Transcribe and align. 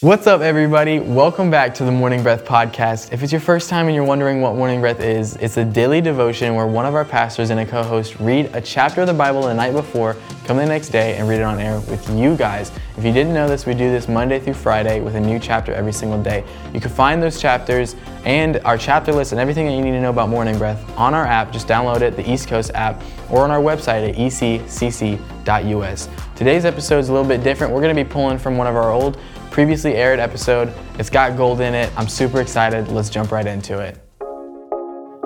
What's 0.00 0.28
up, 0.28 0.42
everybody? 0.42 1.00
Welcome 1.00 1.50
back 1.50 1.74
to 1.74 1.84
the 1.84 1.90
Morning 1.90 2.22
Breath 2.22 2.44
podcast. 2.44 3.12
If 3.12 3.24
it's 3.24 3.32
your 3.32 3.40
first 3.40 3.68
time 3.68 3.88
and 3.88 3.96
you're 3.96 4.04
wondering 4.04 4.40
what 4.40 4.54
Morning 4.54 4.80
Breath 4.80 5.00
is, 5.00 5.34
it's 5.38 5.56
a 5.56 5.64
daily 5.64 6.00
devotion 6.00 6.54
where 6.54 6.68
one 6.68 6.86
of 6.86 6.94
our 6.94 7.04
pastors 7.04 7.50
and 7.50 7.58
a 7.58 7.66
co 7.66 7.82
host 7.82 8.20
read 8.20 8.48
a 8.54 8.60
chapter 8.60 9.00
of 9.00 9.08
the 9.08 9.12
Bible 9.12 9.42
the 9.42 9.54
night 9.54 9.72
before, 9.72 10.16
come 10.44 10.56
the 10.56 10.66
next 10.66 10.90
day, 10.90 11.16
and 11.16 11.28
read 11.28 11.40
it 11.40 11.42
on 11.42 11.58
air 11.58 11.80
with 11.80 12.08
you 12.10 12.36
guys. 12.36 12.70
If 12.96 13.04
you 13.04 13.12
didn't 13.12 13.34
know 13.34 13.48
this, 13.48 13.66
we 13.66 13.74
do 13.74 13.90
this 13.90 14.06
Monday 14.06 14.38
through 14.38 14.54
Friday 14.54 15.00
with 15.00 15.16
a 15.16 15.20
new 15.20 15.40
chapter 15.40 15.72
every 15.72 15.92
single 15.92 16.22
day. 16.22 16.44
You 16.72 16.80
can 16.80 16.92
find 16.92 17.20
those 17.20 17.40
chapters 17.40 17.96
and 18.24 18.58
our 18.58 18.78
chapter 18.78 19.12
list 19.12 19.32
and 19.32 19.40
everything 19.40 19.66
that 19.66 19.72
you 19.72 19.82
need 19.82 19.90
to 19.90 20.00
know 20.00 20.10
about 20.10 20.28
Morning 20.28 20.58
Breath 20.58 20.96
on 20.96 21.12
our 21.12 21.26
app. 21.26 21.52
Just 21.52 21.66
download 21.66 22.02
it, 22.02 22.14
the 22.14 22.30
East 22.30 22.46
Coast 22.46 22.70
app, 22.76 23.02
or 23.30 23.42
on 23.42 23.50
our 23.50 23.60
website 23.60 24.08
at 24.08 24.14
eccc.us. 24.14 26.08
Today's 26.36 26.64
episode 26.64 26.98
is 27.00 27.08
a 27.08 27.12
little 27.12 27.26
bit 27.26 27.42
different. 27.42 27.72
We're 27.72 27.80
going 27.80 27.96
to 27.96 28.04
be 28.04 28.08
pulling 28.08 28.38
from 28.38 28.56
one 28.56 28.68
of 28.68 28.76
our 28.76 28.92
old 28.92 29.18
previously 29.58 29.94
aired 29.96 30.20
episode. 30.20 30.72
It's 31.00 31.10
got 31.10 31.36
gold 31.36 31.60
in 31.60 31.74
it. 31.74 31.90
I'm 31.96 32.06
super 32.08 32.40
excited. 32.40 32.86
Let's 32.92 33.10
jump 33.10 33.32
right 33.32 33.44
into 33.44 33.80
it. 33.80 33.98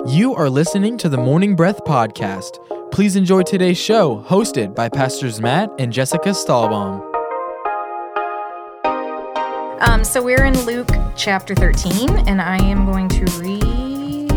You 0.07 0.33
are 0.33 0.49
listening 0.49 0.97
to 0.97 1.07
the 1.07 1.19
Morning 1.19 1.55
Breath 1.55 1.83
Podcast. 1.85 2.57
Please 2.91 3.15
enjoy 3.15 3.43
today's 3.43 3.77
show, 3.77 4.23
hosted 4.27 4.73
by 4.73 4.89
Pastors 4.89 5.39
Matt 5.39 5.69
and 5.77 5.93
Jessica 5.93 6.29
Stahlbaum. 6.29 7.03
Um, 9.87 10.03
so 10.03 10.19
we're 10.23 10.45
in 10.45 10.59
Luke 10.65 10.89
chapter 11.15 11.53
13, 11.53 12.27
and 12.27 12.41
I 12.41 12.57
am 12.57 12.87
going 12.87 13.09
to 13.09 13.25
read 13.39 14.31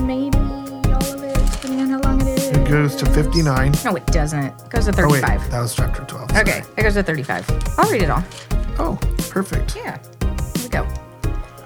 maybe 0.00 0.38
all 0.38 1.12
of 1.12 1.24
it, 1.24 1.34
depending 1.50 1.80
on 1.80 1.88
how 1.88 2.00
long 2.02 2.20
it 2.20 2.28
is. 2.38 2.50
It 2.50 2.68
goes 2.68 2.94
to 2.94 3.06
59. 3.06 3.74
No, 3.84 3.96
it 3.96 4.06
doesn't. 4.06 4.44
It 4.44 4.70
goes 4.70 4.84
to 4.86 4.92
Oh, 5.02 5.08
wait, 5.08 5.22
35. 5.24 5.50
that 5.50 5.60
was 5.60 5.74
chapter 5.74 6.04
12. 6.04 6.30
sorry. 6.30 6.42
okay, 6.42 6.62
it 6.76 6.82
goes 6.84 6.94
to 6.94 7.02
35. 7.02 7.50
I'll 7.78 7.90
read 7.90 8.02
it 8.02 8.10
all. 8.10 8.22
Oh, 8.76 8.98
perfect. 9.34 9.74
Yeah, 9.74 9.98
here 10.22 10.62
we 10.62 10.68
go. 10.68 10.86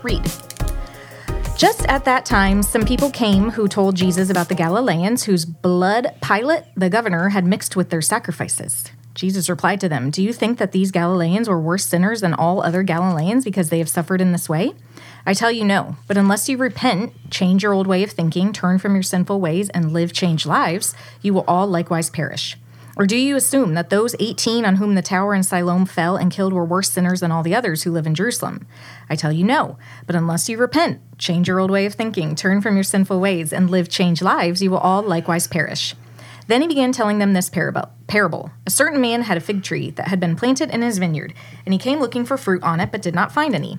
Read. 0.02 0.24
Just 1.58 1.84
at 1.86 2.04
that 2.06 2.24
time, 2.24 2.62
some 2.62 2.84
people 2.86 3.10
came 3.10 3.50
who 3.50 3.68
told 3.68 3.94
Jesus 3.94 4.30
about 4.30 4.48
the 4.48 4.54
Galileans 4.54 5.24
whose 5.24 5.44
blood 5.44 6.14
Pilate, 6.22 6.62
the 6.76 6.88
governor, 6.88 7.28
had 7.28 7.44
mixed 7.44 7.76
with 7.76 7.90
their 7.90 8.00
sacrifices. 8.00 8.90
Jesus 9.14 9.50
replied 9.50 9.80
to 9.80 9.88
them, 9.88 10.10
Do 10.10 10.22
you 10.22 10.32
think 10.32 10.58
that 10.58 10.72
these 10.72 10.90
Galileans 10.92 11.48
were 11.48 11.60
worse 11.60 11.84
sinners 11.84 12.22
than 12.22 12.32
all 12.32 12.62
other 12.62 12.82
Galileans 12.82 13.44
because 13.44 13.68
they 13.68 13.80
have 13.80 13.88
suffered 13.88 14.22
in 14.22 14.32
this 14.32 14.48
way? 14.48 14.72
I 15.26 15.34
tell 15.34 15.50
you 15.50 15.64
no, 15.64 15.96
but 16.06 16.16
unless 16.16 16.48
you 16.48 16.56
repent, 16.56 17.12
change 17.30 17.64
your 17.64 17.74
old 17.74 17.86
way 17.86 18.02
of 18.02 18.12
thinking, 18.12 18.52
turn 18.52 18.78
from 18.78 18.94
your 18.94 19.02
sinful 19.02 19.40
ways, 19.40 19.68
and 19.70 19.92
live 19.92 20.14
changed 20.14 20.46
lives, 20.46 20.94
you 21.20 21.34
will 21.34 21.44
all 21.46 21.66
likewise 21.66 22.08
perish. 22.08 22.56
Or 22.98 23.06
do 23.06 23.16
you 23.16 23.36
assume 23.36 23.74
that 23.74 23.90
those 23.90 24.16
18 24.18 24.64
on 24.64 24.74
whom 24.74 24.96
the 24.96 25.02
tower 25.02 25.32
in 25.32 25.44
Siloam 25.44 25.86
fell 25.86 26.16
and 26.16 26.32
killed 26.32 26.52
were 26.52 26.64
worse 26.64 26.90
sinners 26.90 27.20
than 27.20 27.30
all 27.30 27.44
the 27.44 27.54
others 27.54 27.84
who 27.84 27.92
live 27.92 28.08
in 28.08 28.14
Jerusalem? 28.16 28.66
I 29.08 29.14
tell 29.14 29.30
you 29.30 29.44
no, 29.44 29.78
but 30.04 30.16
unless 30.16 30.48
you 30.48 30.58
repent, 30.58 31.00
change 31.16 31.46
your 31.46 31.60
old 31.60 31.70
way 31.70 31.86
of 31.86 31.94
thinking, 31.94 32.34
turn 32.34 32.60
from 32.60 32.74
your 32.74 32.82
sinful 32.82 33.20
ways, 33.20 33.52
and 33.52 33.70
live 33.70 33.88
changed 33.88 34.20
lives, 34.20 34.60
you 34.60 34.72
will 34.72 34.78
all 34.78 35.02
likewise 35.02 35.46
perish. 35.46 35.94
Then 36.48 36.60
he 36.60 36.66
began 36.66 36.90
telling 36.90 37.18
them 37.18 37.34
this 37.34 37.48
parable. 37.48 37.88
Parable. 38.08 38.50
A 38.66 38.70
certain 38.70 39.00
man 39.00 39.22
had 39.22 39.36
a 39.36 39.40
fig 39.40 39.62
tree 39.62 39.90
that 39.92 40.08
had 40.08 40.18
been 40.18 40.34
planted 40.34 40.70
in 40.70 40.82
his 40.82 40.98
vineyard, 40.98 41.34
and 41.64 41.72
he 41.72 41.78
came 41.78 42.00
looking 42.00 42.24
for 42.24 42.36
fruit 42.36 42.64
on 42.64 42.80
it, 42.80 42.90
but 42.90 43.02
did 43.02 43.14
not 43.14 43.30
find 43.30 43.54
any. 43.54 43.78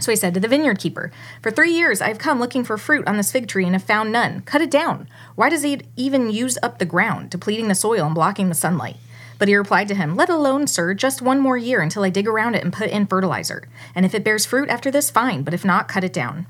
So 0.00 0.12
he 0.12 0.16
said 0.16 0.34
to 0.34 0.40
the 0.40 0.48
vineyard 0.48 0.78
keeper, 0.78 1.10
For 1.42 1.50
three 1.50 1.72
years 1.72 2.00
I 2.00 2.08
have 2.08 2.18
come 2.18 2.38
looking 2.38 2.64
for 2.64 2.76
fruit 2.76 3.06
on 3.06 3.16
this 3.16 3.32
fig 3.32 3.48
tree 3.48 3.64
and 3.64 3.74
have 3.74 3.82
found 3.82 4.12
none. 4.12 4.42
Cut 4.42 4.60
it 4.60 4.70
down. 4.70 5.08
Why 5.34 5.48
does 5.48 5.64
it 5.64 5.86
even 5.96 6.30
use 6.30 6.58
up 6.62 6.78
the 6.78 6.84
ground, 6.84 7.30
depleting 7.30 7.68
the 7.68 7.74
soil 7.74 8.06
and 8.06 8.14
blocking 8.14 8.48
the 8.48 8.54
sunlight? 8.54 8.96
But 9.38 9.48
he 9.48 9.56
replied 9.56 9.88
to 9.88 9.94
him, 9.94 10.16
Let 10.16 10.28
alone, 10.28 10.66
sir, 10.66 10.94
just 10.94 11.22
one 11.22 11.40
more 11.40 11.56
year 11.56 11.80
until 11.80 12.04
I 12.04 12.10
dig 12.10 12.26
around 12.26 12.54
it 12.54 12.64
and 12.64 12.72
put 12.72 12.90
in 12.90 13.06
fertilizer. 13.06 13.68
And 13.94 14.06
if 14.06 14.14
it 14.14 14.24
bears 14.24 14.46
fruit 14.46 14.68
after 14.68 14.90
this, 14.90 15.10
fine, 15.10 15.42
but 15.42 15.54
if 15.54 15.64
not, 15.64 15.88
cut 15.88 16.04
it 16.04 16.12
down. 16.12 16.46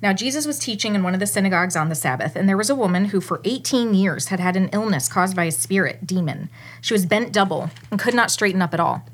Now, 0.00 0.12
Jesus 0.12 0.46
was 0.46 0.58
teaching 0.58 0.96
in 0.96 1.04
one 1.04 1.14
of 1.14 1.20
the 1.20 1.28
synagogues 1.28 1.76
on 1.76 1.88
the 1.88 1.94
Sabbath, 1.94 2.34
and 2.34 2.48
there 2.48 2.56
was 2.56 2.68
a 2.68 2.74
woman 2.74 3.06
who 3.06 3.20
for 3.20 3.40
18 3.44 3.94
years 3.94 4.28
had 4.28 4.40
had 4.40 4.56
an 4.56 4.68
illness 4.72 5.08
caused 5.08 5.36
by 5.36 5.44
a 5.44 5.52
spirit, 5.52 6.04
demon. 6.04 6.48
She 6.80 6.92
was 6.92 7.06
bent 7.06 7.32
double 7.32 7.70
and 7.88 8.00
could 8.00 8.14
not 8.14 8.30
straighten 8.32 8.62
up 8.62 8.74
at 8.74 8.80
all. 8.80 9.06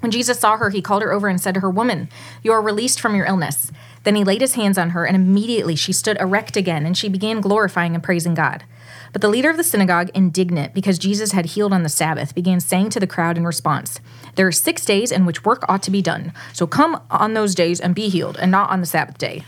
When 0.00 0.10
Jesus 0.10 0.38
saw 0.38 0.56
her, 0.56 0.70
he 0.70 0.82
called 0.82 1.02
her 1.02 1.12
over 1.12 1.28
and 1.28 1.40
said 1.40 1.54
to 1.54 1.60
her, 1.60 1.70
Woman, 1.70 2.08
you 2.42 2.52
are 2.52 2.60
released 2.60 3.00
from 3.00 3.14
your 3.14 3.26
illness. 3.26 3.72
Then 4.04 4.14
he 4.14 4.24
laid 4.24 4.40
his 4.40 4.54
hands 4.54 4.78
on 4.78 4.90
her, 4.90 5.04
and 5.04 5.16
immediately 5.16 5.74
she 5.74 5.92
stood 5.92 6.20
erect 6.20 6.56
again, 6.56 6.86
and 6.86 6.96
she 6.96 7.08
began 7.08 7.40
glorifying 7.40 7.94
and 7.94 8.04
praising 8.04 8.34
God. 8.34 8.64
But 9.12 9.22
the 9.22 9.28
leader 9.28 9.48
of 9.50 9.56
the 9.56 9.64
synagogue, 9.64 10.10
indignant 10.14 10.74
because 10.74 10.98
Jesus 10.98 11.32
had 11.32 11.46
healed 11.46 11.72
on 11.72 11.82
the 11.82 11.88
Sabbath, 11.88 12.34
began 12.34 12.60
saying 12.60 12.90
to 12.90 13.00
the 13.00 13.06
crowd 13.06 13.38
in 13.38 13.46
response, 13.46 14.00
There 14.34 14.46
are 14.46 14.52
six 14.52 14.84
days 14.84 15.10
in 15.10 15.24
which 15.24 15.44
work 15.44 15.64
ought 15.68 15.82
to 15.84 15.90
be 15.90 16.02
done. 16.02 16.32
So 16.52 16.66
come 16.66 17.00
on 17.10 17.34
those 17.34 17.54
days 17.54 17.80
and 17.80 17.94
be 17.94 18.08
healed, 18.08 18.36
and 18.38 18.50
not 18.50 18.70
on 18.70 18.80
the 18.80 18.86
Sabbath 18.86 19.18
day. 19.18 19.44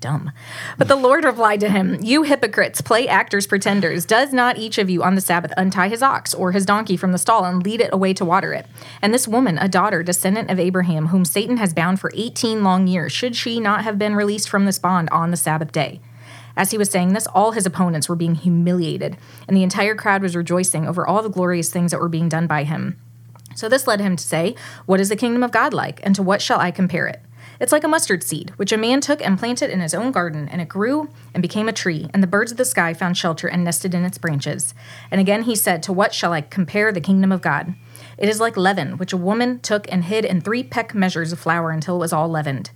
Dumb. 0.00 0.30
But 0.76 0.86
the 0.86 0.94
Lord 0.94 1.24
replied 1.24 1.58
to 1.60 1.68
him, 1.68 1.98
You 2.00 2.22
hypocrites, 2.22 2.80
play 2.80 3.08
actors, 3.08 3.48
pretenders. 3.48 4.04
Does 4.04 4.32
not 4.32 4.56
each 4.56 4.78
of 4.78 4.88
you 4.88 5.02
on 5.02 5.16
the 5.16 5.20
Sabbath 5.20 5.52
untie 5.56 5.88
his 5.88 6.04
ox 6.04 6.32
or 6.32 6.52
his 6.52 6.64
donkey 6.64 6.96
from 6.96 7.10
the 7.10 7.18
stall 7.18 7.44
and 7.44 7.64
lead 7.64 7.80
it 7.80 7.92
away 7.92 8.14
to 8.14 8.24
water 8.24 8.52
it? 8.54 8.66
And 9.02 9.12
this 9.12 9.26
woman, 9.26 9.58
a 9.58 9.68
daughter, 9.68 10.04
descendant 10.04 10.50
of 10.50 10.60
Abraham, 10.60 11.08
whom 11.08 11.24
Satan 11.24 11.56
has 11.56 11.74
bound 11.74 11.98
for 11.98 12.12
18 12.14 12.62
long 12.62 12.86
years, 12.86 13.10
should 13.10 13.34
she 13.34 13.58
not 13.58 13.82
have 13.82 13.98
been 13.98 14.14
released 14.14 14.48
from 14.48 14.66
this 14.66 14.78
bond 14.78 15.08
on 15.10 15.32
the 15.32 15.36
Sabbath 15.36 15.72
day? 15.72 16.00
As 16.56 16.70
he 16.70 16.78
was 16.78 16.90
saying 16.90 17.12
this, 17.12 17.26
all 17.26 17.52
his 17.52 17.66
opponents 17.66 18.08
were 18.08 18.16
being 18.16 18.36
humiliated, 18.36 19.16
and 19.48 19.56
the 19.56 19.62
entire 19.64 19.96
crowd 19.96 20.22
was 20.22 20.36
rejoicing 20.36 20.86
over 20.86 21.06
all 21.06 21.22
the 21.22 21.28
glorious 21.28 21.70
things 21.70 21.90
that 21.90 22.00
were 22.00 22.08
being 22.08 22.28
done 22.28 22.46
by 22.46 22.62
him. 22.62 23.00
So 23.56 23.68
this 23.68 23.88
led 23.88 24.00
him 24.00 24.14
to 24.14 24.24
say, 24.24 24.54
What 24.86 25.00
is 25.00 25.08
the 25.08 25.16
kingdom 25.16 25.42
of 25.42 25.50
God 25.50 25.74
like, 25.74 26.00
and 26.04 26.14
to 26.14 26.22
what 26.22 26.40
shall 26.40 26.60
I 26.60 26.70
compare 26.70 27.08
it? 27.08 27.20
It's 27.60 27.72
like 27.72 27.82
a 27.82 27.88
mustard 27.88 28.22
seed, 28.22 28.52
which 28.56 28.72
a 28.72 28.78
man 28.78 29.00
took 29.00 29.20
and 29.20 29.38
planted 29.38 29.70
in 29.70 29.80
his 29.80 29.94
own 29.94 30.12
garden, 30.12 30.48
and 30.48 30.60
it 30.60 30.68
grew 30.68 31.08
and 31.34 31.42
became 31.42 31.68
a 31.68 31.72
tree, 31.72 32.08
and 32.14 32.22
the 32.22 32.28
birds 32.28 32.52
of 32.52 32.56
the 32.56 32.64
sky 32.64 32.94
found 32.94 33.16
shelter 33.16 33.48
and 33.48 33.64
nested 33.64 33.94
in 33.94 34.04
its 34.04 34.18
branches. 34.18 34.74
And 35.10 35.20
again 35.20 35.42
he 35.42 35.56
said, 35.56 35.82
To 35.82 35.92
what 35.92 36.14
shall 36.14 36.32
I 36.32 36.40
compare 36.40 36.92
the 36.92 37.00
kingdom 37.00 37.32
of 37.32 37.42
God? 37.42 37.74
It 38.16 38.28
is 38.28 38.38
like 38.38 38.56
leaven, 38.56 38.96
which 38.96 39.12
a 39.12 39.16
woman 39.16 39.58
took 39.58 39.90
and 39.90 40.04
hid 40.04 40.24
in 40.24 40.40
three 40.40 40.62
peck 40.62 40.94
measures 40.94 41.32
of 41.32 41.40
flour 41.40 41.70
until 41.70 41.96
it 41.96 42.00
was 42.00 42.12
all 42.12 42.28
leavened. 42.28 42.70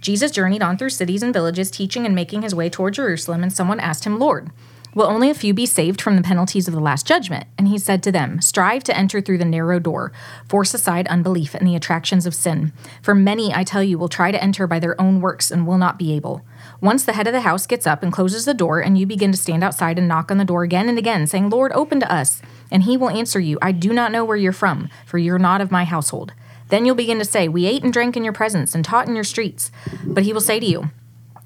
Jesus 0.00 0.30
journeyed 0.30 0.62
on 0.62 0.76
through 0.76 0.90
cities 0.90 1.22
and 1.22 1.32
villages, 1.32 1.70
teaching 1.70 2.04
and 2.04 2.14
making 2.14 2.42
his 2.42 2.54
way 2.54 2.68
toward 2.68 2.94
Jerusalem, 2.94 3.42
and 3.42 3.52
someone 3.52 3.80
asked 3.80 4.04
him, 4.04 4.18
Lord, 4.18 4.50
Will 4.94 5.06
only 5.06 5.28
a 5.28 5.34
few 5.34 5.52
be 5.52 5.66
saved 5.66 6.00
from 6.00 6.14
the 6.14 6.22
penalties 6.22 6.68
of 6.68 6.74
the 6.74 6.80
last 6.80 7.04
judgment? 7.04 7.46
And 7.58 7.66
he 7.66 7.78
said 7.78 8.00
to 8.04 8.12
them, 8.12 8.40
Strive 8.40 8.84
to 8.84 8.96
enter 8.96 9.20
through 9.20 9.38
the 9.38 9.44
narrow 9.44 9.80
door, 9.80 10.12
force 10.48 10.72
aside 10.72 11.08
unbelief 11.08 11.54
and 11.54 11.66
the 11.66 11.74
attractions 11.74 12.26
of 12.26 12.34
sin. 12.34 12.72
For 13.02 13.12
many, 13.14 13.52
I 13.52 13.64
tell 13.64 13.82
you, 13.82 13.98
will 13.98 14.08
try 14.08 14.30
to 14.30 14.42
enter 14.42 14.68
by 14.68 14.78
their 14.78 15.00
own 15.00 15.20
works 15.20 15.50
and 15.50 15.66
will 15.66 15.78
not 15.78 15.98
be 15.98 16.14
able. 16.14 16.44
Once 16.80 17.04
the 17.04 17.14
head 17.14 17.26
of 17.26 17.32
the 17.32 17.40
house 17.40 17.66
gets 17.66 17.88
up 17.88 18.04
and 18.04 18.12
closes 18.12 18.44
the 18.44 18.54
door, 18.54 18.78
and 18.80 18.96
you 18.96 19.04
begin 19.04 19.32
to 19.32 19.38
stand 19.38 19.64
outside 19.64 19.98
and 19.98 20.06
knock 20.06 20.30
on 20.30 20.38
the 20.38 20.44
door 20.44 20.62
again 20.62 20.88
and 20.88 20.96
again, 20.96 21.26
saying, 21.26 21.50
Lord, 21.50 21.72
open 21.72 21.98
to 21.98 22.12
us. 22.12 22.40
And 22.70 22.84
he 22.84 22.96
will 22.96 23.10
answer 23.10 23.40
you, 23.40 23.58
I 23.60 23.72
do 23.72 23.92
not 23.92 24.12
know 24.12 24.24
where 24.24 24.36
you're 24.36 24.52
from, 24.52 24.88
for 25.04 25.18
you're 25.18 25.38
not 25.38 25.60
of 25.60 25.72
my 25.72 25.84
household. 25.84 26.34
Then 26.68 26.86
you'll 26.86 26.94
begin 26.94 27.18
to 27.18 27.24
say, 27.24 27.48
We 27.48 27.66
ate 27.66 27.82
and 27.82 27.92
drank 27.92 28.16
in 28.16 28.24
your 28.24 28.32
presence 28.32 28.74
and 28.74 28.84
taught 28.84 29.08
in 29.08 29.14
your 29.14 29.24
streets. 29.24 29.72
But 30.04 30.22
he 30.22 30.32
will 30.32 30.40
say 30.40 30.60
to 30.60 30.66
you, 30.66 30.90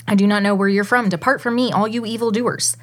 I 0.06 0.14
do 0.14 0.26
not 0.26 0.42
know 0.42 0.54
where 0.54 0.68
you're 0.68 0.84
from. 0.84 1.08
Depart 1.08 1.40
from 1.40 1.54
me, 1.54 1.70
all 1.70 1.88
you 1.88 2.06
evildoers. 2.06 2.76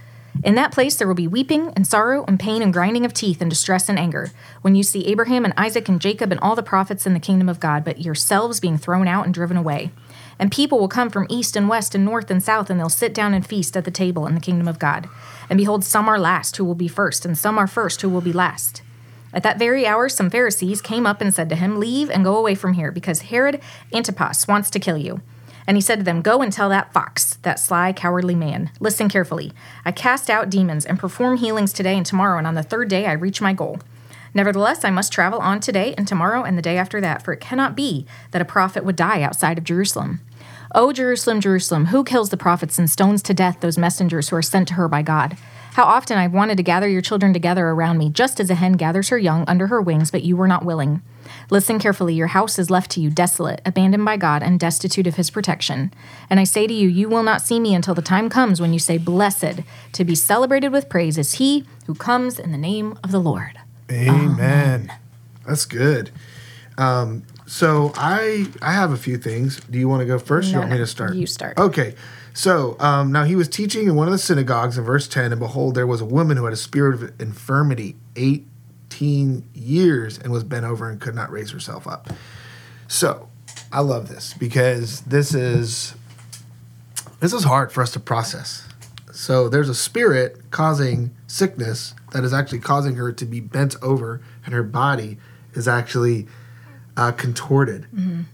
In 0.43 0.55
that 0.55 0.71
place 0.71 0.95
there 0.95 1.07
will 1.07 1.15
be 1.15 1.27
weeping 1.27 1.71
and 1.75 1.87
sorrow 1.87 2.25
and 2.27 2.39
pain 2.39 2.61
and 2.61 2.73
grinding 2.73 3.05
of 3.05 3.13
teeth 3.13 3.41
and 3.41 3.49
distress 3.49 3.89
and 3.89 3.97
anger, 3.97 4.31
when 4.61 4.75
you 4.75 4.83
see 4.83 5.07
Abraham 5.07 5.45
and 5.45 5.53
Isaac 5.57 5.87
and 5.89 6.01
Jacob 6.01 6.31
and 6.31 6.39
all 6.41 6.55
the 6.55 6.63
prophets 6.63 7.07
in 7.07 7.13
the 7.13 7.19
kingdom 7.19 7.49
of 7.49 7.59
God, 7.59 7.83
but 7.83 8.01
yourselves 8.01 8.59
being 8.59 8.77
thrown 8.77 9.07
out 9.07 9.25
and 9.25 9.33
driven 9.33 9.57
away. 9.57 9.91
And 10.37 10.51
people 10.51 10.79
will 10.79 10.89
come 10.89 11.09
from 11.09 11.27
east 11.29 11.55
and 11.55 11.69
west 11.69 11.95
and 11.95 12.03
north 12.03 12.29
and 12.29 12.43
south, 12.43 12.69
and 12.69 12.79
they'll 12.79 12.89
sit 12.89 13.13
down 13.13 13.33
and 13.33 13.45
feast 13.45 13.77
at 13.77 13.85
the 13.85 13.91
table 13.91 14.27
in 14.27 14.35
the 14.35 14.41
kingdom 14.41 14.67
of 14.67 14.79
God. 14.79 15.07
And 15.49 15.57
behold, 15.57 15.83
some 15.83 16.09
are 16.09 16.19
last 16.19 16.57
who 16.57 16.65
will 16.65 16.75
be 16.75 16.89
first, 16.89 17.25
and 17.25 17.37
some 17.37 17.57
are 17.57 17.67
first 17.67 18.01
who 18.01 18.09
will 18.09 18.21
be 18.21 18.33
last. 18.33 18.81
At 19.33 19.43
that 19.43 19.59
very 19.59 19.87
hour, 19.87 20.09
some 20.09 20.29
Pharisees 20.29 20.81
came 20.81 21.05
up 21.05 21.21
and 21.21 21.33
said 21.33 21.49
to 21.49 21.55
him, 21.55 21.79
Leave 21.79 22.09
and 22.09 22.23
go 22.23 22.37
away 22.37 22.55
from 22.55 22.73
here, 22.73 22.91
because 22.91 23.23
Herod 23.23 23.61
Antipas 23.93 24.47
wants 24.47 24.69
to 24.71 24.79
kill 24.79 24.97
you. 24.97 25.21
And 25.67 25.77
he 25.77 25.81
said 25.81 25.99
to 25.99 26.05
them, 26.05 26.21
Go 26.21 26.41
and 26.41 26.51
tell 26.51 26.69
that 26.69 26.93
fox, 26.93 27.35
that 27.41 27.59
sly, 27.59 27.93
cowardly 27.93 28.35
man, 28.35 28.71
listen 28.79 29.09
carefully. 29.09 29.51
I 29.83 29.91
cast 29.91 30.29
out 30.29 30.49
demons 30.49 30.85
and 30.85 30.99
perform 30.99 31.37
healings 31.37 31.73
today 31.73 31.97
and 31.97 32.05
tomorrow, 32.05 32.37
and 32.37 32.47
on 32.47 32.55
the 32.55 32.63
third 32.63 32.87
day 32.87 33.05
I 33.05 33.13
reach 33.13 33.41
my 33.41 33.53
goal. 33.53 33.79
Nevertheless, 34.33 34.83
I 34.83 34.91
must 34.91 35.13
travel 35.13 35.39
on 35.39 35.61
today 35.61 35.95
and 35.97 36.07
tomorrow 36.07 36.43
and 36.43 36.57
the 36.57 36.61
day 36.61 36.77
after 36.77 36.99
that, 36.99 37.23
for 37.23 37.31
it 37.31 37.39
cannot 37.39 37.75
be 37.75 38.05
that 38.31 38.41
a 38.41 38.45
prophet 38.45 38.83
would 38.83 38.97
die 38.97 39.21
outside 39.21 39.57
of 39.57 39.63
Jerusalem. 39.63 40.19
O 40.75 40.91
Jerusalem, 40.91 41.39
Jerusalem, 41.39 41.85
who 41.85 42.03
kills 42.03 42.29
the 42.29 42.37
prophets 42.37 42.77
and 42.77 42.89
stones 42.89 43.23
to 43.23 43.33
death 43.33 43.61
those 43.61 43.77
messengers 43.77 44.29
who 44.29 44.35
are 44.35 44.41
sent 44.41 44.67
to 44.67 44.73
her 44.73 44.89
by 44.89 45.01
God? 45.01 45.37
How 45.75 45.83
often 45.83 46.17
I've 46.17 46.31
wanted 46.31 46.55
to 46.55 46.63
gather 46.63 46.87
your 46.87 47.01
children 47.01 47.33
together 47.33 47.67
around 47.67 47.97
me, 47.97 48.09
just 48.09 48.39
as 48.39 48.49
a 48.49 48.55
hen 48.55 48.73
gathers 48.73 49.09
her 49.09 49.17
young 49.17 49.43
under 49.45 49.67
her 49.67 49.81
wings, 49.81 50.09
but 50.09 50.23
you 50.23 50.37
were 50.37 50.47
not 50.47 50.63
willing. 50.63 51.01
Listen 51.49 51.79
carefully, 51.79 52.13
your 52.13 52.27
house 52.27 52.57
is 52.57 52.69
left 52.69 52.89
to 52.91 53.01
you 53.01 53.09
desolate, 53.09 53.59
abandoned 53.65 54.05
by 54.05 54.15
God, 54.15 54.41
and 54.41 54.57
destitute 54.57 55.05
of 55.05 55.15
his 55.15 55.29
protection. 55.29 55.93
And 56.29 56.39
I 56.39 56.45
say 56.45 56.65
to 56.65 56.73
you, 56.73 56.87
you 56.87 57.09
will 57.09 57.23
not 57.23 57.41
see 57.41 57.59
me 57.59 57.75
until 57.75 57.93
the 57.93 58.01
time 58.01 58.29
comes 58.29 58.61
when 58.61 58.71
you 58.71 58.79
say, 58.79 58.97
Blessed, 58.97 59.63
to 59.91 60.05
be 60.05 60.15
celebrated 60.15 60.69
with 60.71 60.87
praise 60.87 61.17
is 61.17 61.33
he 61.33 61.65
who 61.87 61.93
comes 61.95 62.39
in 62.39 62.53
the 62.53 62.57
name 62.57 62.97
of 63.03 63.11
the 63.11 63.19
Lord. 63.19 63.59
Amen. 63.91 64.93
That's 65.45 65.65
good. 65.65 66.09
Um, 66.77 67.23
So 67.47 67.91
I 67.97 68.47
I 68.61 68.71
have 68.71 68.91
a 68.93 68.97
few 68.97 69.17
things. 69.17 69.59
Do 69.69 69.77
you 69.77 69.89
want 69.89 69.99
to 69.99 70.05
go 70.05 70.17
first? 70.19 70.47
or 70.47 70.49
you 70.51 70.55
No, 70.55 70.59
want 70.61 70.71
me 70.71 70.77
to 70.77 70.87
start? 70.87 71.15
you 71.15 71.27
start. 71.27 71.57
Okay. 71.59 71.95
So 72.35 72.75
um, 72.81 73.13
now 73.13 73.23
he 73.23 73.33
was 73.37 73.47
teaching 73.47 73.87
in 73.87 73.95
one 73.95 74.07
of 74.07 74.11
the 74.11 74.17
synagogues 74.17 74.77
in 74.77 74.83
verse 74.83 75.07
10, 75.07 75.31
and 75.31 75.39
behold, 75.39 75.73
there 75.73 75.87
was 75.87 76.01
a 76.01 76.05
woman 76.05 76.35
who 76.35 76.43
had 76.43 76.53
a 76.53 76.57
spirit 76.57 77.01
of 77.01 77.21
infirmity 77.21 77.95
18 78.17 79.49
years 79.53 80.19
and 80.19 80.33
was 80.33 80.43
bent 80.43 80.65
over 80.65 80.89
and 80.89 80.99
could 80.99 81.15
not 81.15 81.31
raise 81.31 81.51
herself 81.51 81.87
up. 81.87 82.09
So 82.89 83.29
I 83.71 83.79
love 83.79 84.09
this 84.09 84.33
because 84.33 84.99
this 85.01 85.33
is 85.33 85.95
this 87.21 87.31
is 87.31 87.45
hard 87.45 87.71
for 87.71 87.81
us 87.81 87.91
to 87.91 88.01
process. 88.01 88.67
So 89.13 89.47
there's 89.47 89.69
a 89.69 89.75
spirit 89.75 90.51
causing 90.51 91.15
sickness 91.27 91.95
that 92.11 92.25
is 92.25 92.33
actually 92.33 92.59
causing 92.59 92.95
her 92.95 93.13
to 93.13 93.25
be 93.25 93.39
bent 93.39 93.77
over, 93.81 94.21
and 94.45 94.53
her 94.53 94.61
body 94.61 95.17
is 95.53 95.69
actually 95.69 96.27
uh, 96.97 97.13
contorted. 97.13 97.87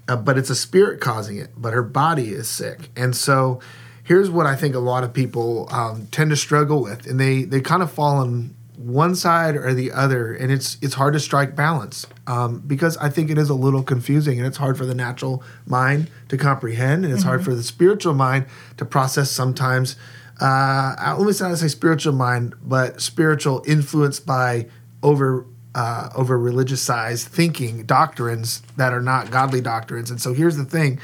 Uh, 0.08 0.16
but 0.16 0.40
it's 0.40 0.50
a 0.50 0.56
spirit 0.56 1.00
causing 1.00 1.38
it, 1.38 1.52
but 1.56 1.74
her 1.74 1.84
body 1.84 2.30
is 2.30 2.50
sick. 2.50 2.90
And 2.96 3.16
so 3.16 3.60
here's 4.04 4.30
what 4.30 4.46
I 4.46 4.56
think 4.56 4.76
a 4.76 4.80
lot 4.80 5.04
of 5.04 5.14
people 5.14 5.68
um, 5.72 6.08
tend 6.12 6.30
to 6.32 6.36
struggle 6.36 6.82
with, 6.82 7.08
and 7.08 7.20
they 7.20 7.44
they 7.44 7.62
kind 7.62 7.82
of 7.84 7.92
fall 7.92 8.18
on 8.18 8.56
one 8.78 9.14
side 9.14 9.56
or 9.56 9.74
the 9.74 9.92
other, 9.92 10.34
and 10.34 10.52
it's 10.52 10.78
it's 10.82 10.96
hard 10.96 11.14
to 11.14 11.20
strike 11.20 11.56
balance 11.56 12.06
um, 12.28 12.60
because 12.66 12.98
I 12.98 13.10
think 13.10 13.30
it 13.30 13.38
is 13.38 13.50
a 13.50 13.54
little 13.54 13.84
confusing, 13.84 14.38
and 14.40 14.48
it's 14.48 14.58
hard 14.58 14.78
for 14.78 14.86
the 14.86 14.96
natural 14.96 15.44
mind 15.66 16.10
to 16.30 16.38
comprehend, 16.38 17.06
and 17.06 17.14
it's 17.14 17.24
hard 17.24 17.44
for 17.46 17.54
the 17.54 17.64
spiritual 17.64 18.14
mind 18.14 18.46
to 18.78 18.86
process 18.86 19.30
sometimes. 19.32 19.96
Uh, 20.42 20.96
I- 20.98 21.14
let 21.16 21.28
me 21.28 21.48
not 21.48 21.58
say 21.60 21.68
spiritual 21.68 22.14
mind, 22.14 22.56
but 22.64 23.00
spiritual 23.02 23.64
influenced 23.68 24.26
by 24.26 24.68
over 25.04 25.46
uh, 25.76 26.10
over 26.16 26.38
religiousized 26.40 27.26
thinking 27.28 27.84
doctrines 27.84 28.62
that 28.78 28.94
are 28.94 29.02
not 29.02 29.32
godly 29.32 29.62
doctrines. 29.62 30.10
And 30.10 30.20
so 30.20 30.34
here's 30.34 30.58
the 30.58 30.66
thing: 30.66 31.00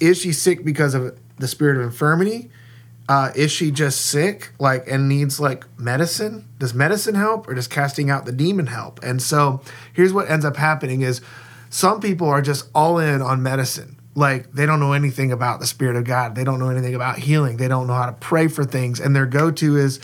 is 0.00 0.20
she 0.20 0.32
sick 0.32 0.64
because 0.64 0.94
of 0.94 1.18
the 1.40 1.48
spirit 1.48 1.76
of 1.76 1.82
infirmity? 1.82 2.50
Uh, 3.08 3.32
is 3.34 3.50
she 3.50 3.72
just 3.72 4.06
sick, 4.06 4.52
like, 4.60 4.86
and 4.86 5.08
needs 5.08 5.40
like 5.40 5.64
medicine? 5.76 6.48
Does 6.60 6.72
medicine 6.72 7.16
help, 7.16 7.48
or 7.48 7.54
does 7.54 7.66
casting 7.66 8.08
out 8.08 8.24
the 8.24 8.32
demon 8.32 8.68
help? 8.68 9.02
And 9.02 9.20
so 9.20 9.62
here's 9.92 10.12
what 10.12 10.30
ends 10.30 10.44
up 10.44 10.56
happening: 10.56 11.00
is 11.02 11.20
some 11.70 12.00
people 12.00 12.28
are 12.28 12.40
just 12.40 12.68
all 12.72 12.98
in 12.98 13.20
on 13.20 13.42
medicine. 13.42 13.96
Like 14.14 14.52
they 14.52 14.66
don't 14.66 14.78
know 14.78 14.92
anything 14.92 15.32
about 15.32 15.60
the 15.60 15.66
spirit 15.66 15.96
of 15.96 16.04
God. 16.04 16.36
They 16.36 16.44
don't 16.44 16.60
know 16.60 16.68
anything 16.68 16.94
about 16.94 17.18
healing. 17.18 17.56
They 17.56 17.68
don't 17.68 17.86
know 17.86 17.94
how 17.94 18.06
to 18.06 18.12
pray 18.12 18.46
for 18.46 18.64
things, 18.64 19.00
and 19.00 19.16
their 19.16 19.26
go-to 19.26 19.76
is 19.76 19.98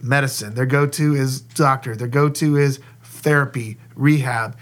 medicine. 0.00 0.54
Their 0.54 0.66
go-to 0.66 1.14
is 1.14 1.40
doctor. 1.40 1.94
Their 1.94 2.08
go-to 2.08 2.56
is 2.56 2.80
therapy, 3.04 3.78
rehab, 3.94 4.56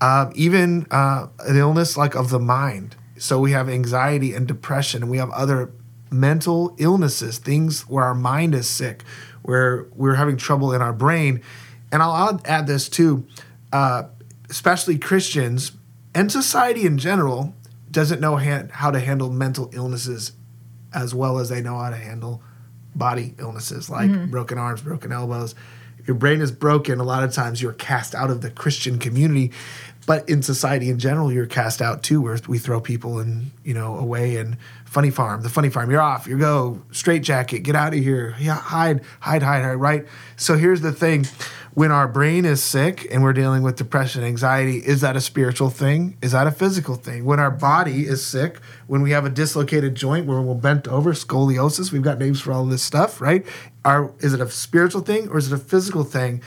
um, 0.00 0.32
even 0.34 0.86
uh, 0.90 1.28
an 1.46 1.56
illness 1.56 1.96
like 1.96 2.16
of 2.16 2.30
the 2.30 2.40
mind. 2.40 2.96
So 3.18 3.40
we 3.40 3.52
have 3.52 3.68
anxiety 3.68 4.34
and 4.34 4.46
depression, 4.46 5.02
and 5.02 5.10
we 5.10 5.18
have 5.18 5.30
other 5.30 5.72
mental 6.10 6.74
illnesses, 6.78 7.38
things 7.38 7.82
where 7.88 8.04
our 8.04 8.14
mind 8.14 8.54
is 8.54 8.68
sick, 8.68 9.02
where 9.42 9.86
we're 9.94 10.14
having 10.14 10.36
trouble 10.36 10.72
in 10.72 10.82
our 10.82 10.92
brain. 10.92 11.42
And 11.92 12.02
I'll, 12.02 12.12
I'll 12.12 12.40
add 12.44 12.66
this 12.66 12.88
too, 12.88 13.26
uh, 13.72 14.04
especially 14.50 14.98
Christians 14.98 15.72
and 16.14 16.30
society 16.30 16.86
in 16.86 16.98
general 16.98 17.54
doesn't 17.90 18.20
know 18.20 18.36
han- 18.36 18.70
how 18.72 18.90
to 18.90 19.00
handle 19.00 19.30
mental 19.30 19.70
illnesses 19.72 20.32
as 20.92 21.14
well 21.14 21.38
as 21.38 21.48
they 21.48 21.60
know 21.60 21.78
how 21.78 21.90
to 21.90 21.96
handle 21.96 22.42
body 22.94 23.34
illnesses 23.38 23.90
like 23.90 24.30
broken 24.30 24.58
arms, 24.58 24.80
broken 24.82 25.12
elbows. 25.12 25.54
Your 26.06 26.16
brain 26.16 26.40
is 26.40 26.52
broken. 26.52 27.00
A 27.00 27.04
lot 27.04 27.24
of 27.24 27.32
times 27.32 27.60
you're 27.60 27.72
cast 27.72 28.14
out 28.14 28.30
of 28.30 28.40
the 28.40 28.50
Christian 28.50 28.98
community, 28.98 29.52
but 30.06 30.28
in 30.28 30.42
society 30.42 30.88
in 30.88 30.98
general, 30.98 31.32
you're 31.32 31.46
cast 31.46 31.82
out 31.82 32.02
too, 32.02 32.20
where 32.20 32.38
we 32.46 32.58
throw 32.58 32.80
people 32.80 33.18
in, 33.18 33.50
you 33.64 33.74
know, 33.74 33.98
away 33.98 34.36
and 34.36 34.56
funny 34.84 35.10
farm, 35.10 35.42
the 35.42 35.48
funny 35.48 35.68
farm, 35.68 35.90
you're 35.90 36.00
off, 36.00 36.28
you 36.28 36.38
go, 36.38 36.80
straight 36.92 37.22
jacket, 37.22 37.58
get 37.58 37.74
out 37.74 37.92
of 37.92 37.98
here, 37.98 38.34
yeah, 38.38 38.54
hide, 38.54 39.02
hide, 39.20 39.42
hide, 39.42 39.62
hide, 39.62 39.74
right? 39.74 40.06
So 40.36 40.56
here's 40.56 40.80
the 40.80 40.92
thing 40.92 41.26
when 41.74 41.90
our 41.90 42.08
brain 42.08 42.46
is 42.46 42.62
sick 42.62 43.06
and 43.10 43.22
we're 43.22 43.34
dealing 43.34 43.62
with 43.62 43.76
depression, 43.76 44.24
anxiety, 44.24 44.78
is 44.78 45.02
that 45.02 45.16
a 45.16 45.20
spiritual 45.20 45.68
thing? 45.68 46.16
Is 46.22 46.32
that 46.32 46.46
a 46.46 46.50
physical 46.50 46.94
thing? 46.94 47.26
When 47.26 47.38
our 47.38 47.50
body 47.50 48.06
is 48.06 48.24
sick, 48.24 48.60
when 48.86 49.02
we 49.02 49.10
have 49.10 49.26
a 49.26 49.28
dislocated 49.28 49.94
joint 49.94 50.24
where 50.24 50.40
we're 50.40 50.54
bent 50.54 50.88
over, 50.88 51.12
scoliosis, 51.12 51.92
we've 51.92 52.00
got 52.00 52.18
names 52.18 52.40
for 52.40 52.52
all 52.52 52.64
this 52.64 52.82
stuff, 52.82 53.20
right? 53.20 53.44
Are 53.84 54.10
is 54.20 54.32
it 54.32 54.40
a 54.40 54.48
spiritual 54.50 55.02
thing 55.02 55.28
or 55.28 55.36
is 55.36 55.52
it 55.52 55.54
a 55.54 55.62
physical 55.62 56.04
thing? 56.04 56.40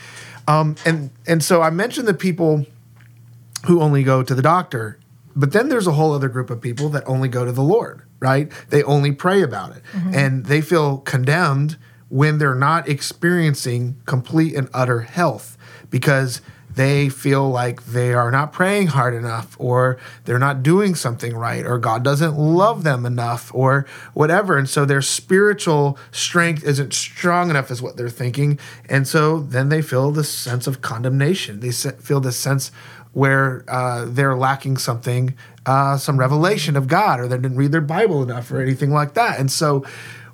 Um, 0.48 0.74
and 0.84 1.10
and 1.28 1.44
so 1.44 1.62
I 1.62 1.70
mentioned 1.70 2.08
the 2.08 2.14
people 2.14 2.66
who 3.66 3.80
only 3.80 4.02
go 4.02 4.22
to 4.22 4.34
the 4.34 4.42
doctor, 4.42 4.98
but 5.36 5.52
then 5.52 5.68
there's 5.68 5.86
a 5.86 5.92
whole 5.92 6.12
other 6.12 6.28
group 6.28 6.50
of 6.50 6.60
people 6.60 6.88
that 6.90 7.04
only 7.06 7.28
go 7.28 7.44
to 7.44 7.52
the 7.52 7.62
Lord, 7.62 8.02
right? 8.18 8.50
They 8.70 8.82
only 8.82 9.12
pray 9.12 9.42
about 9.42 9.76
it, 9.76 9.82
mm-hmm. 9.92 10.14
and 10.14 10.46
they 10.46 10.60
feel 10.60 10.98
condemned 10.98 11.76
when 12.08 12.38
they're 12.38 12.54
not 12.54 12.88
experiencing 12.88 14.00
complete 14.04 14.54
and 14.54 14.68
utter 14.74 15.02
health 15.02 15.56
because 15.90 16.40
they 16.74 17.08
feel 17.08 17.50
like 17.50 17.84
they 17.86 18.14
are 18.14 18.30
not 18.30 18.52
praying 18.52 18.88
hard 18.88 19.14
enough 19.14 19.56
or 19.58 19.98
they're 20.24 20.38
not 20.38 20.62
doing 20.62 20.94
something 20.94 21.34
right 21.34 21.66
or 21.66 21.78
God 21.78 22.04
doesn't 22.04 22.38
love 22.38 22.84
them 22.84 23.04
enough 23.04 23.50
or 23.54 23.86
whatever. 24.14 24.56
And 24.56 24.68
so 24.68 24.84
their 24.84 25.02
spiritual 25.02 25.98
strength 26.12 26.64
isn't 26.64 26.94
strong 26.94 27.50
enough, 27.50 27.70
is 27.70 27.82
what 27.82 27.96
they're 27.96 28.08
thinking. 28.08 28.58
And 28.88 29.06
so 29.06 29.40
then 29.40 29.68
they 29.68 29.82
feel 29.82 30.10
this 30.10 30.30
sense 30.30 30.66
of 30.66 30.80
condemnation. 30.80 31.60
They 31.60 31.72
feel 31.72 32.20
this 32.20 32.36
sense 32.36 32.70
where 33.12 33.64
uh, 33.68 34.04
they're 34.06 34.36
lacking 34.36 34.76
something, 34.76 35.34
uh, 35.66 35.96
some 35.96 36.18
revelation 36.18 36.76
of 36.76 36.86
God, 36.88 37.20
or 37.20 37.28
they 37.28 37.36
didn't 37.36 37.56
read 37.56 37.72
their 37.72 37.80
Bible 37.80 38.22
enough 38.22 38.50
or 38.50 38.60
anything 38.60 38.90
like 38.90 39.14
that. 39.14 39.38
And 39.38 39.50
so 39.50 39.84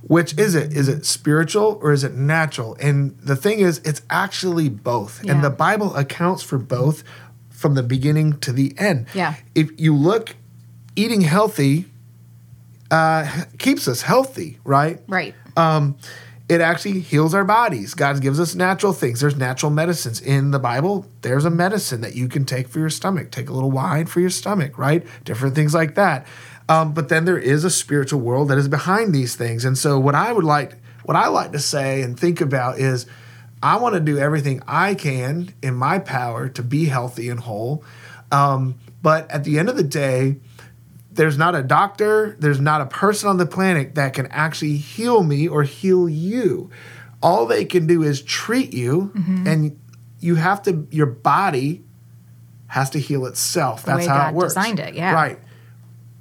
which 0.02 0.38
is 0.38 0.54
it? 0.54 0.72
Is 0.72 0.88
it 0.88 1.04
spiritual 1.04 1.80
or 1.82 1.92
is 1.92 2.04
it 2.04 2.14
natural? 2.14 2.76
And 2.80 3.18
the 3.18 3.34
thing 3.34 3.58
is, 3.58 3.78
it's 3.84 4.02
actually 4.08 4.68
both. 4.68 5.24
Yeah. 5.24 5.32
And 5.32 5.44
the 5.44 5.50
Bible 5.50 5.96
accounts 5.96 6.42
for 6.44 6.58
both 6.58 7.02
from 7.50 7.74
the 7.74 7.82
beginning 7.82 8.38
to 8.40 8.52
the 8.52 8.72
end. 8.78 9.06
Yeah. 9.14 9.34
If 9.54 9.80
you 9.80 9.96
look, 9.96 10.36
eating 10.94 11.22
healthy 11.22 11.86
uh, 12.90 13.44
keeps 13.58 13.88
us 13.88 14.02
healthy, 14.02 14.58
right? 14.62 15.00
Right. 15.08 15.34
um, 15.56 15.96
it 16.48 16.60
actually 16.60 17.00
heals 17.00 17.34
our 17.34 17.44
bodies. 17.44 17.94
God 17.94 18.20
gives 18.20 18.38
us 18.38 18.54
natural 18.54 18.92
things. 18.92 19.20
There's 19.20 19.36
natural 19.36 19.70
medicines 19.70 20.20
in 20.20 20.52
the 20.52 20.60
Bible. 20.60 21.06
There's 21.22 21.44
a 21.44 21.50
medicine 21.50 22.02
that 22.02 22.14
you 22.14 22.28
can 22.28 22.44
take 22.44 22.68
for 22.68 22.78
your 22.78 22.90
stomach. 22.90 23.32
Take 23.32 23.48
a 23.48 23.52
little 23.52 23.72
wine 23.72 24.06
for 24.06 24.20
your 24.20 24.30
stomach, 24.30 24.78
right? 24.78 25.04
Different 25.24 25.56
things 25.56 25.74
like 25.74 25.96
that. 25.96 26.26
Um, 26.68 26.94
but 26.94 27.08
then 27.08 27.24
there 27.24 27.38
is 27.38 27.64
a 27.64 27.70
spiritual 27.70 28.20
world 28.20 28.48
that 28.48 28.58
is 28.58 28.68
behind 28.68 29.12
these 29.12 29.34
things. 29.34 29.64
And 29.64 29.76
so 29.76 29.98
what 29.98 30.14
I 30.14 30.32
would 30.32 30.44
like, 30.44 30.74
what 31.04 31.16
I 31.16 31.28
like 31.28 31.52
to 31.52 31.58
say 31.58 32.02
and 32.02 32.18
think 32.18 32.40
about 32.40 32.78
is, 32.78 33.06
I 33.62 33.76
want 33.78 33.94
to 33.94 34.00
do 34.00 34.18
everything 34.18 34.62
I 34.68 34.94
can 34.94 35.52
in 35.62 35.74
my 35.74 35.98
power 35.98 36.48
to 36.50 36.62
be 36.62 36.84
healthy 36.84 37.28
and 37.28 37.40
whole. 37.40 37.82
Um, 38.30 38.78
but 39.02 39.30
at 39.30 39.44
the 39.44 39.58
end 39.58 39.68
of 39.68 39.76
the 39.76 39.82
day, 39.82 40.36
there's 41.16 41.36
not 41.36 41.54
a 41.54 41.62
doctor, 41.62 42.36
there's 42.38 42.60
not 42.60 42.80
a 42.80 42.86
person 42.86 43.28
on 43.28 43.36
the 43.36 43.46
planet 43.46 43.94
that 43.94 44.14
can 44.14 44.26
actually 44.26 44.76
heal 44.76 45.22
me 45.22 45.48
or 45.48 45.62
heal 45.62 46.08
you. 46.08 46.70
All 47.22 47.46
they 47.46 47.64
can 47.64 47.86
do 47.86 48.02
is 48.02 48.22
treat 48.22 48.72
you, 48.72 49.10
mm-hmm. 49.14 49.46
and 49.46 49.80
you 50.20 50.36
have 50.36 50.62
to, 50.62 50.86
your 50.90 51.06
body 51.06 51.82
has 52.68 52.90
to 52.90 52.98
heal 52.98 53.26
itself. 53.26 53.84
The 53.84 53.92
That's 53.92 54.06
how 54.06 54.18
God 54.18 54.28
it 54.28 54.36
works. 54.36 54.54
designed 54.54 54.80
it, 54.80 54.94
yeah. 54.94 55.12
Right. 55.12 55.38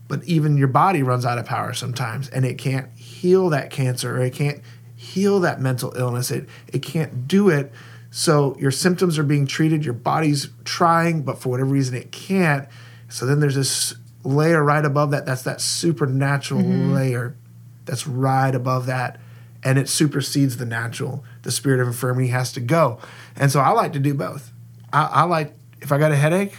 But 0.08 0.24
even 0.24 0.58
your 0.58 0.68
body 0.68 1.04
runs 1.04 1.26
out 1.26 1.38
of 1.38 1.46
power 1.46 1.74
sometimes, 1.74 2.30
and 2.30 2.46
it 2.46 2.58
can't 2.58 2.92
heal 2.96 3.50
that 3.50 3.70
cancer 3.70 4.18
or 4.18 4.24
it 4.24 4.34
can't 4.34 4.62
heal 4.96 5.40
that 5.42 5.60
mental 5.60 5.94
illness. 5.96 6.32
It, 6.32 6.48
it 6.72 6.80
can't 6.80 7.28
do 7.28 7.50
it. 7.50 7.72
So 8.12 8.56
your 8.60 8.72
symptoms 8.72 9.20
are 9.20 9.24
being 9.24 9.46
treated, 9.46 9.84
your 9.84 9.94
body's 9.94 10.50
trying, 10.64 11.24
but 11.24 11.40
for 11.40 11.50
whatever 11.50 11.70
reason 11.70 11.96
it 11.96 12.12
can't. 12.12 12.68
So 13.10 13.26
then 13.26 13.40
there's 13.40 13.56
this 13.56 13.96
layer 14.26 14.64
right 14.64 14.84
above 14.84 15.12
that. 15.12 15.26
That's 15.26 15.44
that 15.44 15.62
supernatural 15.62 16.62
mm-hmm. 16.62 16.94
layer 16.94 17.38
that's 17.86 18.08
right 18.08 18.54
above 18.54 18.88
that. 18.88 19.20
And 19.64 19.80
it 19.80 19.90
supersedes 19.90 20.58
the 20.58 20.66
natural. 20.66 21.24
The 21.44 21.52
spirit 21.52 21.80
of 21.80 21.88
infirmity 21.88 22.28
has 22.30 22.52
to 22.54 22.60
go. 22.60 23.00
And 23.36 23.52
so 23.52 23.60
I 23.60 23.70
like 23.70 23.94
to 23.94 24.00
do 24.00 24.14
both. 24.14 24.52
I, 24.92 25.06
I 25.06 25.24
like, 25.24 25.54
if 25.82 25.92
I 25.92 25.98
got 25.98 26.12
a 26.12 26.16
headache, 26.16 26.56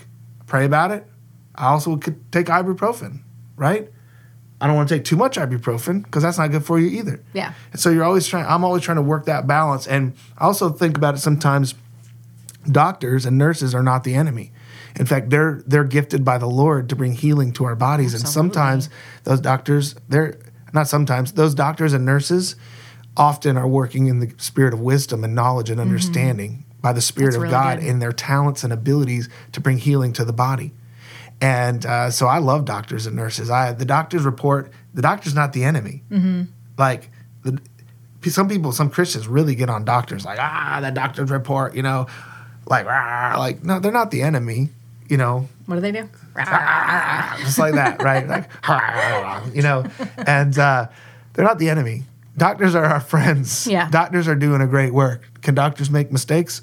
pray 0.46 0.64
about 0.64 0.90
it. 0.90 1.06
I 1.54 1.66
also 1.68 1.96
could 1.96 2.30
take 2.32 2.46
ibuprofen, 2.46 3.20
right? 3.56 3.90
I 4.61 4.66
don't 4.66 4.76
want 4.76 4.88
to 4.88 4.94
take 4.96 5.04
too 5.04 5.16
much 5.16 5.37
ibuprofen 5.37 6.02
because 6.02 6.23
that's 6.23 6.38
not 6.38 6.50
good 6.50 6.64
for 6.64 6.78
you 6.78 6.88
either. 6.99 7.23
Yeah. 7.32 7.52
And 7.73 7.80
so 7.80 7.90
you're 7.90 8.04
always 8.04 8.26
trying, 8.26 8.46
I'm 8.46 8.64
always 8.64 8.82
trying 8.82 8.96
to 8.96 9.02
work 9.02 9.26
that 9.26 9.46
balance. 9.46 9.87
And 9.87 10.14
I 10.38 10.44
also 10.44 10.70
think 10.70 10.96
about 10.96 11.14
it 11.14 11.18
sometimes 11.18 11.75
doctors 12.70 13.26
and 13.26 13.38
nurses 13.38 13.75
are 13.75 13.82
not 13.82 14.04
the 14.04 14.14
enemy. 14.14 14.52
In 14.99 15.06
fact, 15.06 15.30
they're 15.30 15.62
they're 15.66 15.85
gifted 15.85 16.25
by 16.25 16.38
the 16.38 16.46
Lord 16.46 16.88
to 16.88 16.96
bring 16.96 17.12
healing 17.12 17.52
to 17.52 17.64
our 17.64 17.76
bodies. 17.76 18.14
And 18.14 18.26
sometimes 18.26 18.88
those 19.25 19.40
doctors, 19.40 19.94
they're 20.08 20.38
not 20.73 20.88
sometimes, 20.88 21.32
those 21.32 21.54
doctors 21.54 21.92
and 21.92 22.04
nurses 22.04 22.56
often 23.16 23.56
are 23.56 23.68
working 23.68 24.06
in 24.06 24.20
the 24.20 24.32
spirit 24.38 24.75
of 24.75 24.80
wisdom 24.80 25.25
and 25.25 25.35
knowledge 25.35 25.70
and 25.70 25.80
understanding 25.80 26.64
by 26.80 26.92
the 26.92 27.00
Spirit 27.00 27.32
Mm-hmm. 27.32 27.32
That's 27.32 27.37
of 27.37 27.42
really 27.42 27.52
God 27.52 27.80
good. 27.80 27.88
in 27.88 27.99
their 27.99 28.12
talents 28.12 28.62
and 28.64 28.73
abilities 28.73 29.28
to 29.52 29.61
bring 29.61 29.78
healing 29.78 30.12
to 30.14 30.25
the 30.25 30.32
body. 30.32 30.73
And 31.40 31.85
uh, 31.85 32.11
so 32.11 32.26
I 32.26 32.38
love 32.38 32.64
doctors 32.64 33.06
and 33.06 33.16
nurses. 33.16 33.50
I 33.50 33.73
the 33.73 33.85
doctor's 33.85 34.25
report. 34.25 34.70
The 34.94 35.02
doctor's 35.02 35.35
not 35.35 35.52
the 35.52 35.64
enemy. 35.64 36.02
Mm-hmm. 36.11 36.42
Like 36.78 37.11
the 37.42 37.61
some 38.30 38.49
people, 38.49 38.73
some 38.73 38.90
Christians 38.90 39.28
really 39.28 39.54
get 39.54 39.68
on 39.68 39.85
doctors. 39.85 40.25
Like 40.25 40.38
ah, 40.40 40.78
that 40.80 40.94
doctor's 40.94 41.30
report. 41.30 41.75
You 41.75 41.82
know, 41.82 42.06
like 42.66 42.87
ah, 42.88 43.35
like 43.38 43.62
no, 43.64 43.78
they're 43.80 43.92
not 43.92 44.11
the 44.11 44.23
enemy. 44.23 44.70
You 45.08 45.16
know, 45.18 45.49
What 45.66 45.76
do 45.76 45.80
they 45.82 45.92
do? 45.92 46.08
just 47.44 47.58
like 47.58 47.75
that, 47.75 48.02
right? 48.02 48.26
Like, 48.26 49.54
you 49.54 49.62
know, 49.62 49.85
and 50.26 50.58
uh, 50.58 50.88
they're 51.32 51.44
not 51.44 51.58
the 51.61 51.70
enemy. 51.70 52.02
Doctors 52.37 52.75
are 52.75 52.85
our 52.85 52.99
friends. 53.00 53.66
Yeah. 53.68 53.88
Doctors 53.88 54.26
are 54.26 54.35
doing 54.35 54.61
a 54.61 54.66
great 54.66 54.92
work. 54.92 55.23
Can 55.42 55.54
doctors 55.54 55.90
make 55.90 56.11
mistakes? 56.11 56.62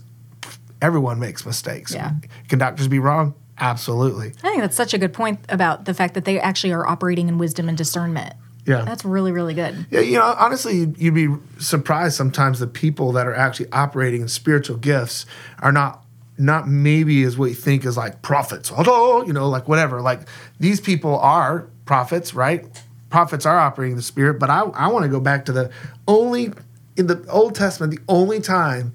Everyone 0.82 1.20
makes 1.20 1.46
mistakes. 1.46 1.94
Yeah. 1.94 2.12
Can 2.50 2.60
doctors 2.60 2.90
be 2.90 3.00
wrong? 3.00 3.34
Absolutely. 3.58 4.34
I 4.44 4.50
think 4.50 4.60
that's 4.62 4.76
such 4.76 4.94
a 4.94 4.98
good 4.98 5.14
point 5.14 5.40
about 5.48 5.86
the 5.86 5.94
fact 5.94 6.14
that 6.16 6.26
they 6.26 6.38
actually 6.40 6.74
are 6.74 6.86
operating 6.86 7.30
in 7.30 7.38
wisdom 7.38 7.70
and 7.70 7.78
discernment. 7.78 8.34
Yeah. 8.66 8.82
That's 8.82 9.04
really, 9.04 9.32
really 9.32 9.54
good. 9.54 9.86
Yeah, 9.92 10.00
you 10.00 10.18
know, 10.18 10.36
honestly, 10.38 10.78
you'd, 10.78 10.98
you'd 10.98 11.14
be 11.14 11.28
surprised 11.60 12.16
sometimes 12.16 12.60
the 12.60 12.68
people 12.68 13.12
that 13.14 13.28
are 13.28 13.36
actually 13.36 13.72
operating 13.72 14.22
in 14.22 14.28
spiritual 14.28 14.78
gifts 14.78 15.26
are 15.60 15.72
not 15.72 16.00
not 16.36 16.68
maybe 16.68 17.22
as 17.24 17.38
what 17.38 17.46
you 17.46 17.56
think 17.56 17.86
is 17.86 17.96
like 17.96 18.24
prophets. 18.24 18.72
Although, 18.72 19.24
you 19.24 19.34
know, 19.34 19.48
like 19.50 19.68
whatever. 19.68 20.02
Like 20.02 20.28
these 20.60 20.82
people 20.82 21.20
are 21.20 21.68
prophets, 21.86 22.34
right? 22.34 22.66
Prophets 23.12 23.46
are 23.46 23.60
operating 23.60 23.96
the 23.96 24.02
spirit, 24.02 24.40
but 24.40 24.50
I, 24.50 24.62
I 24.62 24.88
want 24.88 25.04
to 25.04 25.10
go 25.10 25.20
back 25.20 25.46
to 25.46 25.52
the 25.52 25.70
only 26.08 26.52
in 26.96 27.08
the 27.08 27.24
Old 27.30 27.56
Testament, 27.56 27.92
the 27.92 28.02
only 28.08 28.40
time 28.40 28.94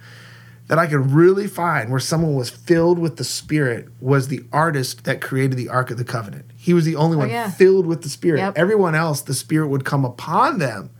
that 0.68 0.78
I 0.78 0.86
could 0.86 1.10
really 1.10 1.46
find 1.46 1.90
where 1.90 2.00
someone 2.00 2.34
was 2.34 2.50
filled 2.50 2.98
with 2.98 3.16
the 3.16 3.24
Spirit 3.24 3.88
was 4.00 4.28
the 4.28 4.44
artist 4.52 5.04
that 5.04 5.20
created 5.20 5.56
the 5.56 5.68
Ark 5.68 5.90
of 5.90 5.96
the 5.96 6.04
Covenant. 6.04 6.44
He 6.68 6.74
was 6.74 6.84
the 6.84 6.96
only 6.96 7.16
oh, 7.16 7.20
one 7.20 7.30
yeah. 7.30 7.50
filled 7.50 7.86
with 7.86 8.02
the 8.02 8.10
Spirit. 8.10 8.40
Yep. 8.40 8.58
Everyone 8.58 8.94
else, 8.94 9.22
the 9.22 9.32
Spirit 9.32 9.68
would 9.68 9.86
come 9.86 10.04
upon 10.04 10.58
them. 10.58 10.90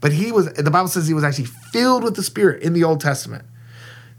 But 0.00 0.12
he 0.12 0.32
was, 0.32 0.52
the 0.54 0.72
Bible 0.72 0.88
says 0.88 1.06
he 1.06 1.14
was 1.14 1.22
actually 1.22 1.44
filled 1.44 2.02
with 2.02 2.16
the 2.16 2.22
Spirit 2.24 2.64
in 2.64 2.72
the 2.72 2.82
Old 2.82 3.00
Testament. 3.00 3.44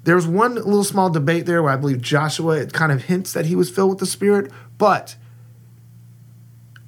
There's 0.05 0.25
one 0.25 0.55
little 0.55 0.85
small 0.85 1.09
debate 1.09 1.45
there 1.45 1.61
where 1.61 1.73
I 1.73 1.75
believe 1.75 2.01
Joshua, 2.01 2.61
it 2.61 2.71
kind 2.71 2.93
of 2.93 3.03
hints 3.03 3.33
that 3.33 3.45
he 3.47 3.57
was 3.57 3.69
filled 3.69 3.89
with 3.89 3.99
the 3.99 4.05
Spirit, 4.05 4.53
but 4.77 5.17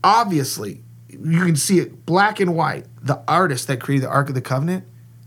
obviously, 0.01 0.85
you 1.09 1.43
can 1.43 1.57
see 1.57 1.79
it 1.79 2.05
black 2.05 2.39
and 2.39 2.55
white. 2.55 2.85
The 3.01 3.21
artist 3.27 3.67
that 3.67 3.81
created 3.81 4.05
the 4.05 4.09
Ark 4.09 4.29
of 4.29 4.35
the 4.35 4.41
Covenant, 4.41 4.85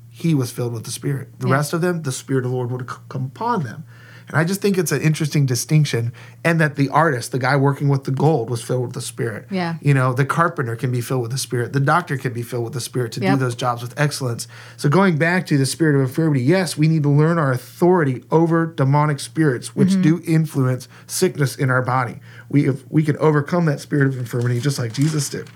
he 0.09 0.35
was 0.35 0.51
filled 0.51 0.73
with 0.73 0.85
the 0.85 0.91
Spirit. 0.91 1.39
The 1.39 1.49
Yeah. 1.49 1.55
rest 1.57 1.75
of 1.75 1.83
them, 1.83 2.01
the 2.01 2.13
Spirit 2.13 2.47
of 2.47 2.51
the 2.51 2.57
Lord 2.57 2.71
would 2.71 2.87
come 3.11 3.27
upon 3.27 3.65
them. 3.65 3.85
And 4.29 4.39
I 4.39 4.45
just 4.45 4.61
think 4.63 4.79
it's 4.79 4.93
an 4.93 5.03
interesting 5.03 5.47
distinction, 5.47 6.13
and 6.45 6.61
that 6.61 6.77
the 6.77 6.89
artist, 6.89 7.33
the 7.33 7.39
guy 7.39 7.57
working 7.57 7.89
with 7.89 8.05
the 8.05 8.11
gold, 8.11 8.49
was 8.49 8.63
filled 8.63 8.83
with 8.83 8.93
the 8.95 9.01
Spirit. 9.01 9.47
Yeah. 9.51 9.77
You 9.83 9.93
know, 9.95 10.13
the 10.13 10.25
carpenter 10.25 10.77
can 10.77 10.91
be 10.91 11.01
filled 11.01 11.23
with 11.23 11.31
the 11.31 11.39
Spirit. 11.39 11.73
The 11.73 11.81
doctor 11.81 12.17
can 12.17 12.33
be 12.33 12.43
filled 12.43 12.65
with 12.65 12.73
the 12.73 12.81
Spirit 12.81 13.13
to 13.13 13.21
do 13.21 13.37
those 13.37 13.55
jobs 13.55 13.83
with 13.83 13.99
excellence. 13.99 14.49
So 14.77 14.89
going 14.89 15.19
back 15.19 15.47
to 15.47 15.59
the 15.59 15.67
spirit 15.67 15.97
of 15.97 16.03
infirmity, 16.03 16.43
yes, 16.43 16.77
we 16.77 16.89
need 16.89 17.03
to 17.03 17.11
learn 17.11 17.39
our 17.39 17.53
authority 17.53 18.23
over 18.31 18.67
demonic 18.67 19.21
spirits, 19.21 19.75
which 19.75 19.91
mm-hmm. 19.91 20.03
do 20.03 20.23
influence 20.27 20.89
sickness 21.07 21.57
in 21.57 21.71
our 21.71 21.83
body. 21.83 22.21
We 22.49 22.69
if 22.69 22.91
we 22.91 23.03
can 23.03 23.17
overcome 23.19 23.67
that 23.67 23.81
spirit 23.81 24.09
of 24.09 24.19
infirmity 24.19 24.61
just 24.61 24.79
like 24.79 24.93
Jesus 24.93 25.29
did. 25.29 25.49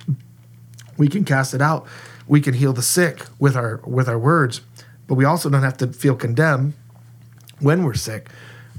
We 0.97 1.09
can 1.09 1.25
cast 1.25 1.55
it 1.55 1.63
out. 1.63 1.87
We 2.27 2.41
can 2.41 2.55
heal 2.55 2.73
the 2.73 2.83
sick 2.83 3.23
with 3.39 3.57
our 3.57 3.81
with 3.85 4.09
our 4.09 4.19
words, 4.19 4.61
but 5.07 5.15
we 5.15 5.25
also 5.25 5.49
don't 5.49 5.63
have 5.63 5.77
to 5.79 5.89
feel 5.89 6.17
condemned 6.17 6.75
when 7.61 7.85
we're 7.85 7.95
sick. 7.95 8.29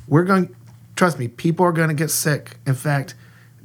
We're 0.10 0.26
going 0.26 0.54
trust 1.00 1.18
me, 1.18 1.30
people 1.30 1.66
are 1.66 1.72
going 1.72 1.88
to 1.88 1.96
get 1.96 2.12
sick. 2.12 2.58
In 2.68 2.76
fact, 2.76 3.16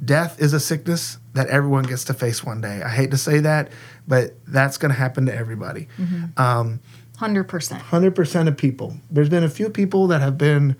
death 0.03 0.39
is 0.39 0.53
a 0.53 0.59
sickness 0.59 1.17
that 1.33 1.47
everyone 1.47 1.83
gets 1.83 2.05
to 2.05 2.13
face 2.13 2.45
one 2.45 2.61
day. 2.61 2.81
I 2.81 2.87
hate 2.89 3.11
to 3.11 3.17
say 3.17 3.39
that, 3.41 3.71
but 4.07 4.35
that's 4.47 4.77
going 4.77 4.91
to 4.93 4.97
happen 4.97 5.25
to 5.25 5.35
everybody. 5.35 5.89
Um, 6.37 6.79
100%. 7.17 7.45
100% 7.45 8.47
of 8.47 8.57
people. 8.57 8.95
There's 9.11 9.27
been 9.27 9.43
a 9.43 9.49
few 9.49 9.69
people 9.69 10.07
that 10.07 10.21
have 10.21 10.37
been 10.37 10.77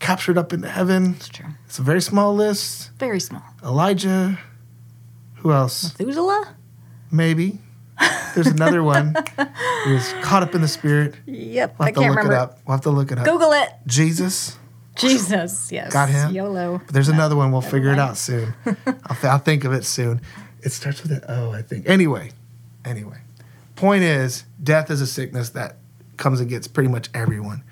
captured 0.00 0.36
up 0.36 0.52
into 0.52 0.68
heaven. 0.68 1.14
It's 1.14 1.28
true. 1.28 1.46
It's 1.66 1.78
a 1.78 1.82
very 1.82 2.02
small 2.02 2.34
list. 2.34 2.90
Very 2.98 3.20
small. 3.20 3.44
Elijah. 3.62 4.40
Who 5.36 5.52
else? 5.52 5.96
Methuselah? 5.98 6.56
Maybe. 7.12 7.58
There's 8.34 8.48
another 8.48 8.82
one 8.82 9.14
who 9.84 9.92
was 9.94 10.12
caught 10.22 10.42
up 10.42 10.54
in 10.56 10.62
the 10.62 10.68
spirit. 10.68 11.14
Yep. 11.26 11.76
We'll 11.78 11.84
I 11.84 11.88
have 11.88 11.94
to 11.94 12.00
can't 12.00 12.10
look 12.10 12.16
remember. 12.24 12.32
it 12.34 12.38
up. 12.38 12.58
We'll 12.66 12.76
have 12.76 12.82
to 12.82 12.90
look 12.90 13.12
it 13.12 13.18
up. 13.18 13.24
Google 13.24 13.52
it. 13.52 13.68
Jesus. 13.86 14.58
Jesus. 14.96 15.72
Yes. 15.72 15.92
Got 15.92 16.08
him? 16.08 16.34
YOLO. 16.34 16.80
But 16.84 16.94
there's 16.94 17.08
another 17.08 17.36
one. 17.36 17.50
We'll 17.52 17.60
figure 17.60 17.92
it 17.92 17.98
out 17.98 18.16
soon. 18.16 18.54
I'll, 18.66 18.74
th- 19.16 19.24
I'll 19.24 19.38
think 19.38 19.64
of 19.64 19.72
it 19.72 19.84
soon. 19.84 20.20
It 20.62 20.70
starts 20.72 21.02
with 21.02 21.12
an 21.12 21.22
O, 21.28 21.50
I 21.50 21.62
think. 21.62 21.88
Anyway, 21.88 22.30
anyway. 22.84 23.18
Point 23.74 24.02
is, 24.02 24.44
death 24.62 24.90
is 24.90 25.00
a 25.00 25.06
sickness 25.06 25.50
that 25.50 25.76
comes 26.16 26.40
and 26.40 26.48
gets 26.48 26.68
pretty 26.68 26.90
much 26.90 27.08
everyone. 27.14 27.64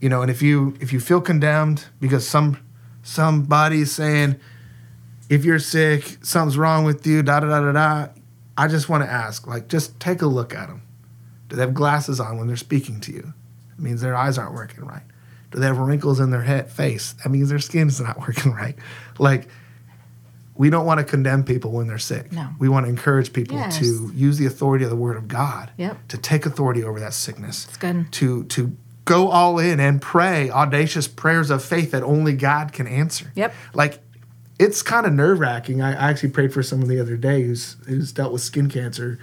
You 0.00 0.08
know, 0.08 0.22
and 0.22 0.30
if 0.30 0.40
you 0.40 0.76
if 0.80 0.92
you 0.92 1.00
feel 1.00 1.20
condemned 1.20 1.84
because 2.00 2.26
some 2.26 2.58
somebody's 3.02 3.92
saying 3.92 4.36
if 5.28 5.44
you're 5.44 5.58
sick, 5.58 6.18
something's 6.22 6.56
wrong 6.56 6.84
with 6.84 7.06
you, 7.06 7.22
da 7.22 7.40
da 7.40 7.48
da 7.48 7.60
da 7.60 7.72
da. 7.72 8.12
I 8.56 8.66
just 8.68 8.88
want 8.88 9.04
to 9.04 9.10
ask, 9.10 9.46
like, 9.46 9.68
just 9.68 9.98
take 10.00 10.22
a 10.22 10.26
look 10.26 10.54
at 10.54 10.68
them. 10.68 10.82
Do 11.48 11.56
they 11.56 11.62
have 11.62 11.72
glasses 11.72 12.20
on 12.20 12.36
when 12.36 12.46
they're 12.46 12.56
speaking 12.56 13.00
to 13.00 13.12
you? 13.12 13.32
It 13.72 13.80
means 13.82 14.00
their 14.00 14.16
eyes 14.16 14.38
aren't 14.38 14.54
working 14.54 14.84
right. 14.84 15.02
Do 15.50 15.58
they 15.58 15.66
have 15.66 15.78
wrinkles 15.78 16.20
in 16.20 16.30
their 16.30 16.42
head 16.42 16.70
face? 16.70 17.12
That 17.24 17.30
means 17.30 17.48
their 17.48 17.58
skin's 17.58 18.00
not 18.00 18.18
working 18.26 18.52
right. 18.52 18.76
Like, 19.18 19.48
we 20.54 20.68
don't 20.70 20.84
want 20.86 20.98
to 20.98 21.04
condemn 21.04 21.42
people 21.44 21.72
when 21.72 21.86
they're 21.86 21.98
sick. 21.98 22.30
No. 22.32 22.50
We 22.58 22.68
want 22.68 22.84
to 22.86 22.90
encourage 22.90 23.32
people 23.32 23.56
Yes. 23.56 23.78
to 23.78 24.10
use 24.14 24.36
the 24.38 24.46
authority 24.46 24.84
of 24.84 24.90
the 24.90 24.96
Word 24.96 25.16
of 25.16 25.26
God. 25.26 25.70
Yep. 25.78 26.08
To 26.08 26.18
take 26.18 26.44
authority 26.46 26.84
over 26.84 27.00
that 27.00 27.14
sickness. 27.14 27.64
It's 27.66 27.76
good. 27.78 28.12
To 28.12 28.44
to 28.44 28.76
go 29.06 29.28
all 29.28 29.58
in 29.58 29.80
and 29.80 30.00
pray 30.00 30.50
audacious 30.50 31.08
prayers 31.08 31.50
of 31.50 31.64
faith 31.64 31.90
that 31.92 32.02
only 32.02 32.34
God 32.34 32.72
can 32.72 32.86
answer. 32.86 33.32
Yep. 33.34 33.54
Like 33.74 34.00
it's 34.58 34.82
kind 34.82 35.06
of 35.06 35.14
nerve 35.14 35.40
wracking. 35.40 35.80
I, 35.80 35.92
I 35.92 36.10
actually 36.10 36.28
prayed 36.30 36.52
for 36.52 36.62
someone 36.62 36.88
the 36.88 37.00
other 37.00 37.16
day 37.16 37.42
who's 37.42 37.76
who's 37.86 38.12
dealt 38.12 38.30
with 38.32 38.42
skin 38.42 38.68
cancer 38.68 39.18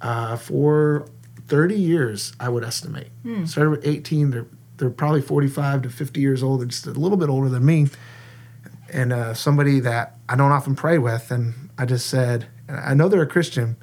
uh, 0.00 0.36
for 0.38 1.06
30 1.48 1.74
years, 1.78 2.32
I 2.40 2.48
would 2.48 2.64
estimate. 2.64 3.08
Started 3.44 3.70
with 3.70 3.86
18. 3.86 4.30
They're 4.30 4.46
they're 4.80 4.90
probably 4.90 5.22
45 5.22 5.82
to 5.82 5.90
50 5.90 6.20
years 6.20 6.42
old. 6.42 6.60
They're 6.60 6.66
just 6.66 6.86
a 6.86 6.92
little 6.92 7.18
bit 7.18 7.28
older 7.28 7.48
than 7.48 7.64
me. 7.64 7.88
And 8.92 9.12
uh, 9.12 9.34
somebody 9.34 9.78
that 9.80 10.18
I 10.28 10.34
don't 10.34 10.50
often 10.50 10.74
pray 10.74 10.98
with, 10.98 11.30
and 11.30 11.70
I 11.78 11.84
just 11.84 12.06
said, 12.06 12.48
I 12.68 12.94
know 12.94 13.08
they're 13.08 13.22
a 13.22 13.26
Christian, 13.26 13.76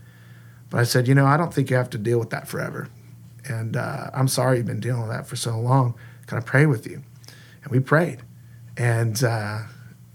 but 0.69 0.79
I 0.79 0.83
said, 0.83 1.07
you 1.07 1.15
know, 1.15 1.25
I 1.25 1.37
don't 1.37 1.53
think 1.53 1.69
you 1.69 1.77
have 1.77 1.89
to 1.91 1.97
deal 1.97 2.19
with 2.19 2.31
that 2.31 2.47
forever. 2.47 2.89
And 3.45 3.77
uh, 3.77 4.09
I'm 4.13 4.27
sorry 4.27 4.57
you've 4.57 4.65
been 4.65 4.81
dealing 4.81 5.01
with 5.01 5.11
that 5.11 5.27
for 5.27 5.37
so 5.37 5.57
long. 5.57 5.95
Can 6.25 6.37
I 6.37 6.41
pray 6.41 6.65
with 6.65 6.85
you? 6.85 7.03
And 7.63 7.71
we 7.71 7.79
prayed. 7.79 8.21
And 8.75 9.23
uh, 9.23 9.59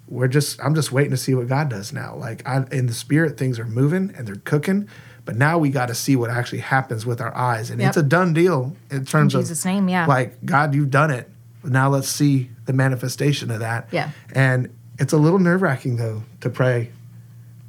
we're 0.08 0.28
just, 0.28 0.62
I'm 0.62 0.74
just 0.74 0.92
waiting 0.92 1.12
to 1.12 1.16
see 1.16 1.34
what 1.34 1.48
God 1.48 1.70
does 1.70 1.92
now. 1.92 2.14
Like 2.14 2.46
I, 2.46 2.64
in 2.70 2.86
the 2.86 2.94
spirit, 2.94 3.38
things 3.38 3.58
are 3.58 3.64
moving 3.64 4.12
and 4.16 4.28
they're 4.28 4.36
cooking. 4.36 4.88
But 5.24 5.36
now 5.36 5.56
we 5.58 5.70
got 5.70 5.86
to 5.86 5.94
see 5.94 6.16
what 6.16 6.30
actually 6.30 6.58
happens 6.60 7.06
with 7.06 7.20
our 7.20 7.34
eyes. 7.36 7.70
And 7.70 7.80
Yep. 7.80 7.88
it's 7.88 7.96
a 7.96 8.02
done 8.02 8.32
deal 8.32 8.74
in 8.90 9.04
terms 9.04 9.34
In 9.34 9.40
of 9.40 9.44
Jesus' 9.46 9.64
name, 9.64 9.88
yeah. 9.88 10.06
like, 10.06 10.44
God, 10.44 10.74
you've 10.74 10.90
done 10.90 11.10
it. 11.10 11.30
Now 11.64 11.88
let's 11.88 12.08
see 12.08 12.50
the 12.66 12.72
manifestation 12.72 13.50
of 13.52 13.60
that. 13.60 13.86
Yeah. 13.92 14.10
And 14.34 14.68
it's 14.98 15.12
a 15.12 15.16
little 15.16 15.38
nerve 15.38 15.62
wracking, 15.62 15.96
though, 15.96 16.24
to 16.40 16.50
pray 16.50 16.90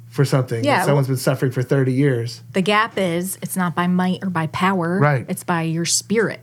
for 0.08 0.24
something 0.24 0.64
Yeah, 0.64 0.78
that 0.78 0.86
someone's 0.86 1.06
been 1.08 1.16
suffering 1.16 1.52
for 1.52 1.62
30 1.62 1.92
years. 1.92 2.42
The 2.52 2.62
gap 2.62 2.98
is 2.98 3.38
it's 3.42 3.56
not 3.56 3.74
by 3.74 3.86
might 3.86 4.22
or 4.24 4.30
by 4.30 4.48
power. 4.48 4.98
Right. 4.98 5.24
It's 5.28 5.44
by 5.44 5.62
your 5.62 5.84
spirit, 5.84 6.40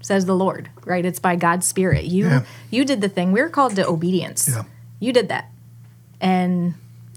says 0.00 0.26
the 0.26 0.34
Lord. 0.34 0.70
Right. 0.84 1.04
It's 1.04 1.18
by 1.20 1.34
God's 1.36 1.66
spirit. 1.66 2.04
You 2.04 2.26
Yeah. 2.26 2.42
you 2.70 2.84
did 2.84 3.00
the 3.00 3.08
thing. 3.08 3.32
We're 3.32 3.48
called 3.50 3.74
to 3.76 3.86
obedience. 3.86 4.48
Yeah. 4.48 4.62
You 5.00 5.12
did 5.12 5.28
that. 5.28 5.50
And 6.20 6.74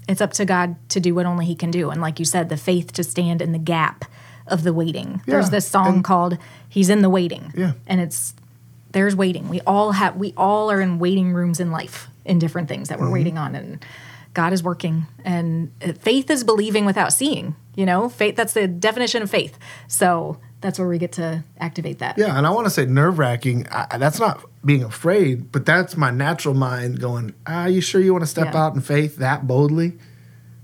it's 0.08 0.20
up 0.20 0.32
to 0.34 0.44
God 0.44 0.76
to 0.90 1.00
do 1.00 1.14
what 1.14 1.26
only 1.26 1.46
He 1.46 1.54
can 1.54 1.70
do. 1.70 1.90
And 1.90 2.00
like 2.00 2.18
you 2.18 2.24
said, 2.24 2.48
the 2.48 2.56
faith 2.56 2.92
to 2.94 3.04
stand 3.04 3.40
in 3.42 3.52
the 3.52 3.58
gap 3.58 4.04
of 4.46 4.62
the 4.64 4.72
waiting. 4.72 5.22
There's 5.26 5.50
this 5.50 5.66
song 5.68 5.94
and- 5.96 6.04
called 6.04 6.38
He's 6.68 6.88
in 6.90 7.02
the 7.02 7.10
Waiting. 7.10 7.52
Yeah. 7.56 7.72
And 7.86 8.00
it's 8.00 8.34
there's 8.92 9.14
waiting. 9.14 9.48
We 9.48 9.60
all 9.62 9.92
have 9.92 10.16
we 10.16 10.34
all 10.36 10.70
are 10.70 10.80
in 10.80 10.98
waiting 10.98 11.32
rooms 11.32 11.60
in 11.60 11.70
life 11.70 12.08
in 12.24 12.38
different 12.40 12.68
things 12.68 12.88
that 12.88 12.98
we're 12.98 13.04
Mm-hmm. 13.06 13.12
waiting 13.14 13.38
on 13.38 13.54
and 13.54 13.84
God 14.34 14.52
is 14.52 14.62
working 14.62 15.06
and 15.24 15.70
uh, 15.84 15.92
faith 15.92 16.30
is 16.30 16.42
believing 16.44 16.84
without 16.84 17.12
seeing, 17.12 17.54
you 17.76 17.84
know? 17.86 18.08
Faith 18.08 18.34
that's 18.36 18.52
the 18.52 18.66
definition 18.68 19.22
of 19.22 19.30
faith. 19.30 19.58
So 19.88 20.38
that's 20.60 20.78
where 20.78 20.88
we 20.88 20.98
get 20.98 21.12
to 21.12 21.42
activate 21.58 21.98
that. 22.00 22.18
Yeah, 22.18 22.36
and 22.36 22.46
I 22.46 22.50
want 22.50 22.66
to 22.66 22.70
say 22.70 22.84
nerve 22.86 23.18
wracking. 23.18 23.66
That's 23.98 24.18
not 24.20 24.44
being 24.64 24.82
afraid, 24.84 25.50
but 25.52 25.64
that's 25.66 25.96
my 25.96 26.10
natural 26.10 26.54
mind 26.54 27.00
going, 27.00 27.34
Are 27.46 27.68
you 27.68 27.80
sure 27.80 28.00
you 28.00 28.12
want 28.12 28.22
to 28.22 28.26
step 28.30 28.52
Yeah. 28.54 28.62
out 28.64 28.74
in 28.74 28.80
faith 28.80 29.16
that 29.16 29.46
boldly?" 29.46 29.98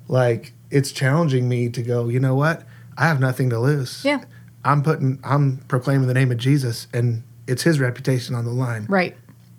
Like 0.09 0.53
it's 0.71 0.93
challenging 0.93 1.49
me 1.49 1.69
to 1.71 1.83
go. 1.83 2.09
You 2.09 2.21
know 2.21 2.35
what? 2.35 2.63
I 2.99 3.07
have 3.09 3.21
nothing 3.21 3.51
to 3.51 3.59
lose. 3.59 4.05
Yeah. 4.05 4.21
I'm 4.65 4.83
putting, 4.83 5.21
I'm 5.23 5.59
proclaiming 5.69 6.09
the 6.09 6.15
name 6.15 6.33
of 6.33 6.39
Jesus, 6.39 6.89
and 6.93 7.23
it's 7.47 7.63
His 7.63 7.79
reputation 7.79 8.35
on 8.35 8.45
the 8.45 8.51
line, 8.51 8.87
Right. 8.89 9.17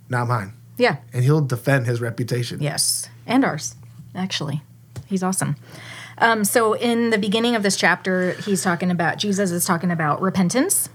not 0.09 0.27
mine. 0.27 0.53
Yeah. 0.77 0.97
and 1.13 1.23
he'll 1.23 1.41
defend 1.41 1.87
his 1.87 2.01
reputation. 2.01 2.61
Yes, 2.61 3.09
and 3.25 3.43
ours, 3.43 3.75
actually. 4.13 4.61
He's 5.07 5.23
awesome. 5.23 5.55
Um, 6.19 6.43
so, 6.43 6.73
in 6.73 7.09
the 7.11 7.17
beginning 7.17 7.55
of 7.55 7.63
this 7.63 7.75
chapter, 7.75 8.31
he's 8.33 8.63
talking 8.63 8.91
about, 8.91 9.17
Jesus 9.17 9.51
is 9.51 9.65
talking 9.65 9.91
about 9.91 10.21
repentance. 10.21 10.89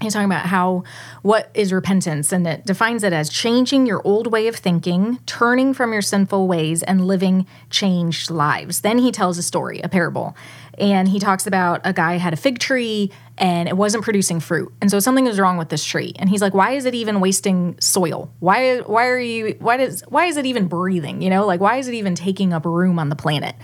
He's 0.00 0.14
talking 0.14 0.26
about 0.26 0.46
how, 0.46 0.82
what 1.22 1.50
is 1.54 1.72
repentance? 1.72 2.32
And 2.32 2.46
it 2.46 2.66
defines 2.66 3.04
it 3.04 3.12
as 3.12 3.30
changing 3.30 3.86
your 3.86 4.02
old 4.04 4.26
way 4.26 4.48
of 4.48 4.56
thinking, 4.56 5.18
turning 5.26 5.72
from 5.72 5.92
your 5.92 6.02
sinful 6.02 6.48
ways, 6.48 6.82
and 6.82 7.06
living 7.06 7.46
changed 7.70 8.30
lives. 8.30 8.80
Then 8.80 8.98
he 8.98 9.12
tells 9.12 9.38
a 9.38 9.42
story, 9.42 9.80
a 9.80 9.88
parable. 9.88 10.36
And 10.78 11.08
he 11.08 11.20
talks 11.20 11.46
about 11.46 11.82
a 11.84 11.92
guy 11.92 12.14
had 12.14 12.32
a 12.32 12.36
fig 12.36 12.58
tree 12.58 13.12
and 13.38 13.68
it 13.68 13.76
wasn't 13.76 14.04
producing 14.04 14.40
fruit. 14.40 14.72
And 14.80 14.90
so 14.90 14.98
something 14.98 15.24
was 15.24 15.38
wrong 15.38 15.58
with 15.58 15.68
this 15.68 15.84
tree. 15.84 16.14
And 16.18 16.28
he's 16.28 16.40
like, 16.40 16.54
why 16.54 16.72
is 16.72 16.86
it 16.86 16.94
even 16.94 17.20
wasting 17.20 17.76
soil? 17.78 18.32
Why 18.40 18.78
why 18.78 19.06
are 19.06 19.18
you 19.18 19.56
why 19.58 19.76
does 19.76 20.02
why 20.08 20.26
is 20.26 20.36
it 20.36 20.46
even 20.46 20.68
breathing? 20.68 21.22
You 21.22 21.30
know, 21.30 21.46
like 21.46 21.60
why 21.60 21.76
is 21.76 21.88
it 21.88 21.94
even 21.94 22.14
taking 22.14 22.52
up 22.52 22.64
room 22.64 22.98
on 22.98 23.10
the 23.10 23.16
planet? 23.16 23.54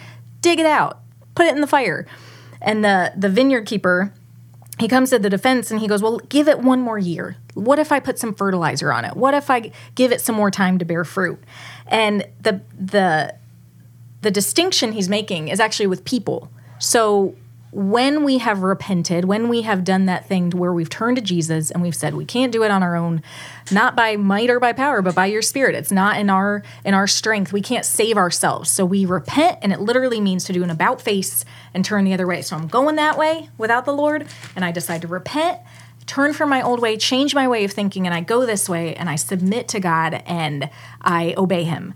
Dig 0.40 0.60
it 0.60 0.66
out. 0.66 1.00
Put 1.34 1.46
it 1.46 1.54
in 1.54 1.60
the 1.60 1.66
fire. 1.66 2.06
And 2.60 2.84
the 2.84 3.12
the 3.16 3.28
vineyard 3.28 3.66
keeper 3.66 4.12
he 4.78 4.86
comes 4.86 5.10
to 5.10 5.18
the 5.18 5.28
defense 5.28 5.70
and 5.70 5.80
he 5.80 5.88
goes, 5.88 6.02
Well, 6.02 6.18
give 6.28 6.48
it 6.48 6.60
one 6.60 6.80
more 6.80 6.98
year. 6.98 7.36
What 7.54 7.78
if 7.78 7.90
I 7.90 7.98
put 7.98 8.18
some 8.18 8.34
fertilizer 8.34 8.92
on 8.92 9.04
it? 9.04 9.16
What 9.16 9.34
if 9.34 9.50
I 9.50 9.72
give 9.94 10.12
it 10.12 10.20
some 10.20 10.36
more 10.36 10.50
time 10.50 10.78
to 10.78 10.84
bear 10.84 11.04
fruit? 11.04 11.42
And 11.86 12.26
the 12.40 12.62
the 12.78 13.34
the 14.22 14.30
distinction 14.30 14.92
he's 14.92 15.08
making 15.08 15.48
is 15.48 15.60
actually 15.60 15.88
with 15.88 16.04
people. 16.04 16.50
So 16.78 17.34
when 17.70 18.24
we 18.24 18.38
have 18.38 18.62
repented, 18.62 19.24
when 19.24 19.48
we 19.48 19.62
have 19.62 19.84
done 19.84 20.06
that 20.06 20.26
thing 20.26 20.50
to 20.50 20.56
where 20.56 20.72
we've 20.72 20.88
turned 20.88 21.16
to 21.16 21.22
Jesus 21.22 21.70
and 21.70 21.82
we've 21.82 21.94
said 21.94 22.14
we 22.14 22.24
can't 22.24 22.52
do 22.52 22.62
it 22.62 22.70
on 22.70 22.82
our 22.82 22.96
own, 22.96 23.22
not 23.70 23.94
by 23.94 24.16
might 24.16 24.50
or 24.50 24.58
by 24.58 24.72
power, 24.72 25.02
but 25.02 25.14
by 25.14 25.26
your 25.26 25.42
spirit. 25.42 25.74
It's 25.74 25.92
not 25.92 26.18
in 26.18 26.30
our 26.30 26.62
in 26.84 26.94
our 26.94 27.06
strength. 27.06 27.52
We 27.52 27.60
can't 27.60 27.84
save 27.84 28.16
ourselves. 28.16 28.70
So 28.70 28.84
we 28.84 29.04
repent 29.04 29.58
and 29.62 29.72
it 29.72 29.80
literally 29.80 30.20
means 30.20 30.44
to 30.44 30.52
do 30.52 30.62
an 30.62 30.70
about 30.70 31.00
face 31.00 31.44
and 31.74 31.84
turn 31.84 32.04
the 32.04 32.14
other 32.14 32.26
way. 32.26 32.42
So 32.42 32.56
I'm 32.56 32.68
going 32.68 32.96
that 32.96 33.18
way 33.18 33.50
without 33.58 33.84
the 33.84 33.94
Lord 33.94 34.26
and 34.56 34.64
I 34.64 34.72
decide 34.72 35.02
to 35.02 35.08
repent, 35.08 35.60
turn 36.06 36.32
from 36.32 36.48
my 36.48 36.62
old 36.62 36.80
way, 36.80 36.96
change 36.96 37.34
my 37.34 37.46
way 37.46 37.64
of 37.64 37.72
thinking 37.72 38.06
and 38.06 38.14
I 38.14 38.20
go 38.20 38.46
this 38.46 38.68
way 38.68 38.94
and 38.94 39.10
I 39.10 39.16
submit 39.16 39.68
to 39.68 39.80
God 39.80 40.22
and 40.26 40.70
I 41.02 41.34
obey 41.36 41.64
him 41.64 41.94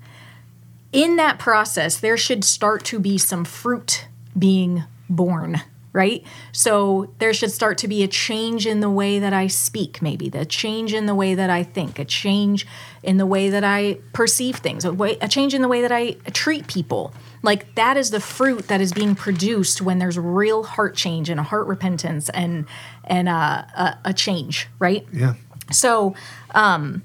in 0.93 1.17
that 1.17 1.39
process, 1.39 1.99
there 1.99 2.17
should 2.17 2.45
start 2.45 2.85
to 2.85 3.01
be 3.01 3.17
some 3.19 3.45
fruit 3.45 4.07
being 4.39 4.85
born, 5.17 5.61
right? 5.93 6.25
So 6.53 7.13
there 7.19 7.35
should 7.35 7.51
start 7.51 7.79
to 7.79 7.89
be 7.89 8.03
a 8.03 8.09
change 8.09 8.67
in 8.67 8.81
the 8.81 8.91
way 8.91 9.19
that 9.19 9.33
I 9.33 9.47
speak, 9.47 10.01
maybe 10.01 10.29
the 10.29 10.45
change 10.45 10.95
in 10.95 11.07
the 11.07 11.15
way 11.15 11.35
that 11.35 11.51
I 11.51 11.63
think, 11.63 11.99
a 11.99 12.05
change 12.05 12.67
in 13.03 13.19
the 13.19 13.27
way 13.27 13.51
that 13.51 13.65
I 13.65 13.99
perceive 14.13 14.57
things, 14.57 14.85
a, 14.85 14.93
way, 14.93 15.19
a 15.21 15.29
change 15.29 15.55
in 15.55 15.61
the 15.61 15.69
way 15.69 15.83
that 15.83 15.93
I 15.93 16.13
treat 16.33 16.67
people. 16.67 17.13
Like 17.43 17.75
that 17.75 17.97
is 17.97 18.11
the 18.11 18.21
fruit 18.21 18.69
that 18.69 18.81
is 18.81 18.93
being 18.93 19.15
produced 19.15 19.83
when 19.83 19.99
there's 19.99 20.19
real 20.19 20.63
heart 20.63 20.95
change 20.95 21.29
and 21.29 21.39
a 21.39 21.43
heart 21.43 21.67
repentance 21.67 22.29
and 22.31 22.67
and 23.05 23.29
uh, 23.29 23.65
a, 23.77 23.99
a 24.07 24.15
change, 24.15 24.69
right? 24.79 25.07
Yeah. 25.13 25.35
So 25.73 26.15
um, 26.55 27.03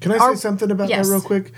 Can 0.00 0.12
I 0.12 0.30
say 0.30 0.36
something 0.36 0.70
about 0.70 0.88
yes. 0.88 1.06
that 1.06 1.12
real 1.12 1.20
quick? 1.20 1.52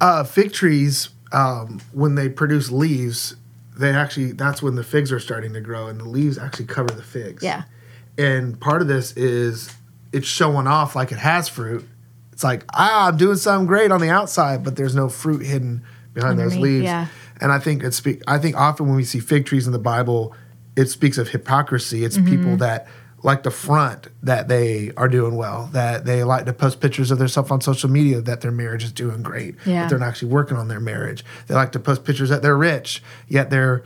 Uh, 0.00 0.24
fig 0.24 0.52
trees, 0.52 1.10
um, 1.32 1.80
when 1.92 2.14
they 2.14 2.28
produce 2.28 2.70
leaves, 2.70 3.36
they 3.80 3.90
actually 3.92 4.32
that's 4.32 4.62
when 4.62 4.74
the 4.74 4.84
figs 4.84 5.10
are 5.12 5.18
starting 5.20 5.52
to 5.54 5.60
grow, 5.60 5.88
and 5.88 5.98
the 6.00 6.04
leaves 6.08 6.38
actually 6.38 6.66
cover 6.66 6.88
the 6.94 7.02
figs. 7.02 7.42
Yeah. 7.42 7.64
And 8.18 8.60
part 8.60 8.82
of 8.82 8.88
this 8.88 9.16
is 9.16 9.74
it's 10.12 10.26
showing 10.26 10.66
off 10.66 10.94
like 10.94 11.12
it 11.12 11.18
has 11.18 11.48
fruit. 11.48 11.86
It's 12.32 12.44
like 12.44 12.64
ah, 12.74 13.08
I'm 13.08 13.16
doing 13.16 13.36
something 13.36 13.66
great 13.66 13.90
on 13.90 14.00
the 14.00 14.10
outside, 14.10 14.62
but 14.64 14.76
there's 14.76 14.94
no 14.94 15.08
fruit 15.08 15.42
hidden 15.44 15.82
behind 16.14 16.38
those 16.38 16.56
leaves. 16.56 16.84
yeah. 16.84 17.06
And 17.40 17.50
I 17.52 17.58
think 17.58 17.82
it 17.82 17.94
speak. 17.94 18.22
I 18.26 18.38
think 18.38 18.56
often 18.56 18.86
when 18.86 18.96
we 18.96 19.04
see 19.04 19.20
fig 19.20 19.46
trees 19.46 19.66
in 19.66 19.72
the 19.72 19.78
Bible, 19.78 20.34
it 20.76 20.86
speaks 20.86 21.16
of 21.18 21.28
hypocrisy. 21.28 22.04
It's 22.04 22.16
Mm-hmm. 22.18 22.36
people 22.36 22.56
that 22.58 22.86
like 23.22 23.42
to 23.42 23.50
front 23.50 24.08
that 24.22 24.48
they 24.48 24.92
are 24.96 25.08
doing 25.08 25.36
well, 25.36 25.68
that 25.72 26.04
they 26.06 26.24
like 26.24 26.46
to 26.46 26.52
post 26.52 26.80
pictures 26.80 27.10
of 27.10 27.18
themselves 27.18 27.50
on 27.50 27.60
social 27.60 27.90
media 27.90 28.20
that 28.20 28.40
their 28.40 28.50
marriage 28.50 28.82
is 28.82 28.92
doing 28.92 29.22
great, 29.22 29.54
Yeah. 29.66 29.82
but 29.82 29.90
they're 29.90 29.98
not 29.98 30.08
actually 30.08 30.30
working 30.32 30.56
on 30.56 30.68
their 30.68 30.80
marriage. 30.80 31.24
They 31.46 31.54
like 31.54 31.72
to 31.72 31.78
post 31.78 32.04
pictures 32.04 32.30
that 32.30 32.40
they're 32.42 32.56
rich, 32.56 33.02
yet 33.28 33.50
they're 33.50 33.82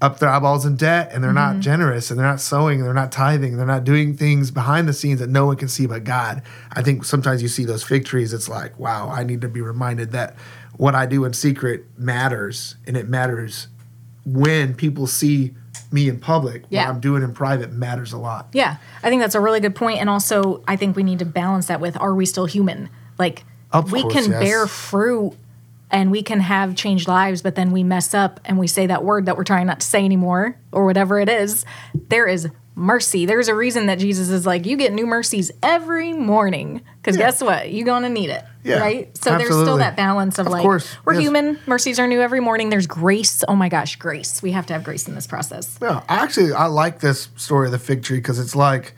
up 0.00 0.18
their 0.18 0.30
eyeballs 0.30 0.64
in 0.64 0.76
debt 0.76 1.10
and 1.12 1.22
they're 1.22 1.30
Mm-hmm. 1.34 1.56
not 1.56 1.60
generous 1.60 2.10
and 2.10 2.18
they're 2.18 2.26
not 2.26 2.40
sowing, 2.40 2.82
they're 2.82 2.94
not 2.94 3.12
tithing, 3.12 3.58
they're 3.58 3.66
not 3.66 3.84
doing 3.84 4.16
things 4.16 4.50
behind 4.50 4.88
the 4.88 4.94
scenes 4.94 5.20
that 5.20 5.28
no 5.28 5.44
one 5.44 5.56
can 5.56 5.68
see 5.68 5.84
but 5.86 6.04
God. 6.04 6.40
I 6.72 6.80
think 6.82 7.04
sometimes 7.04 7.42
you 7.42 7.48
see 7.48 7.66
those 7.66 7.82
fig 7.82 8.06
trees, 8.06 8.32
it's 8.32 8.48
like, 8.48 8.78
wow, 8.78 9.10
I 9.10 9.24
need 9.24 9.42
to 9.42 9.48
be 9.48 9.60
reminded 9.60 10.12
that 10.12 10.36
what 10.78 10.94
I 10.94 11.04
do 11.04 11.26
in 11.26 11.34
secret 11.34 11.84
matters 11.98 12.76
and 12.86 12.96
it 12.96 13.08
matters 13.10 13.68
when 14.24 14.72
people 14.74 15.06
see 15.06 15.52
me 15.92 16.08
in 16.08 16.18
public. 16.18 16.64
Yeah. 16.68 16.86
What 16.86 16.94
I'm 16.94 17.00
doing 17.00 17.22
in 17.22 17.32
private 17.32 17.72
matters 17.72 18.12
a 18.12 18.18
lot. 18.18 18.48
Yeah, 18.52 18.76
I 19.02 19.08
think 19.08 19.22
that's 19.22 19.34
a 19.34 19.40
really 19.40 19.60
good 19.60 19.74
point, 19.74 20.00
and 20.00 20.08
also 20.08 20.62
I 20.66 20.76
think 20.76 20.96
we 20.96 21.02
need 21.02 21.18
to 21.20 21.24
balance 21.24 21.66
that 21.66 21.80
with: 21.80 21.96
Are 21.98 22.14
we 22.14 22.26
still 22.26 22.46
human? 22.46 22.88
Like 23.18 23.44
Of 23.72 23.92
we 23.92 24.02
course, 24.02 24.14
can 24.14 24.30
yes. 24.30 24.42
bear 24.42 24.66
fruit, 24.66 25.36
and 25.90 26.10
we 26.10 26.22
can 26.22 26.40
have 26.40 26.76
changed 26.76 27.08
lives, 27.08 27.42
but 27.42 27.54
then 27.54 27.72
we 27.72 27.82
mess 27.82 28.14
up 28.14 28.40
and 28.44 28.58
we 28.58 28.66
say 28.66 28.86
that 28.86 29.04
word 29.04 29.26
that 29.26 29.36
we're 29.36 29.44
trying 29.44 29.66
not 29.66 29.80
to 29.80 29.86
say 29.86 30.04
anymore, 30.04 30.56
or 30.72 30.84
whatever 30.86 31.18
it 31.18 31.28
is. 31.28 31.64
There 32.08 32.26
is 32.26 32.48
mercy. 32.74 33.26
There's 33.26 33.48
a 33.48 33.54
reason 33.54 33.86
that 33.86 33.98
Jesus 33.98 34.28
is 34.30 34.46
like, 34.46 34.64
you 34.66 34.76
get 34.76 34.92
new 34.92 35.06
mercies 35.06 35.50
every 35.62 36.12
morning, 36.12 36.80
because 37.02 37.16
Yeah. 37.16 37.26
guess 37.26 37.42
what? 37.42 37.72
You're 37.72 37.84
gonna 37.84 38.08
need 38.08 38.30
it, 38.30 38.42
Yeah, 38.62 38.78
right? 38.78 39.16
So 39.16 39.36
there's 39.36 39.48
still 39.50 39.76
that 39.78 39.96
balance 39.96 40.38
of, 40.38 40.46
Of 40.46 40.52
like, 40.52 40.62
course, 40.62 40.88
we're 41.04 41.14
yes. 41.14 41.22
human. 41.22 41.58
Mercies 41.66 41.98
are 41.98 42.06
new 42.06 42.20
every 42.20 42.40
morning. 42.40 42.70
There's 42.70 42.86
grace. 42.86 43.42
Oh 43.48 43.56
my 43.56 43.68
gosh, 43.68 43.96
grace. 43.96 44.42
We 44.42 44.52
have 44.52 44.66
to 44.66 44.72
have 44.72 44.84
grace 44.84 45.06
in 45.08 45.14
this 45.14 45.26
process. 45.26 45.78
Yeah, 45.82 46.02
actually, 46.08 46.52
I 46.52 46.66
like 46.66 47.00
this 47.00 47.28
story 47.36 47.66
of 47.66 47.72
the 47.72 47.78
fig 47.78 48.02
tree 48.02 48.18
because 48.18 48.38
it's 48.38 48.56
like, 48.56 48.94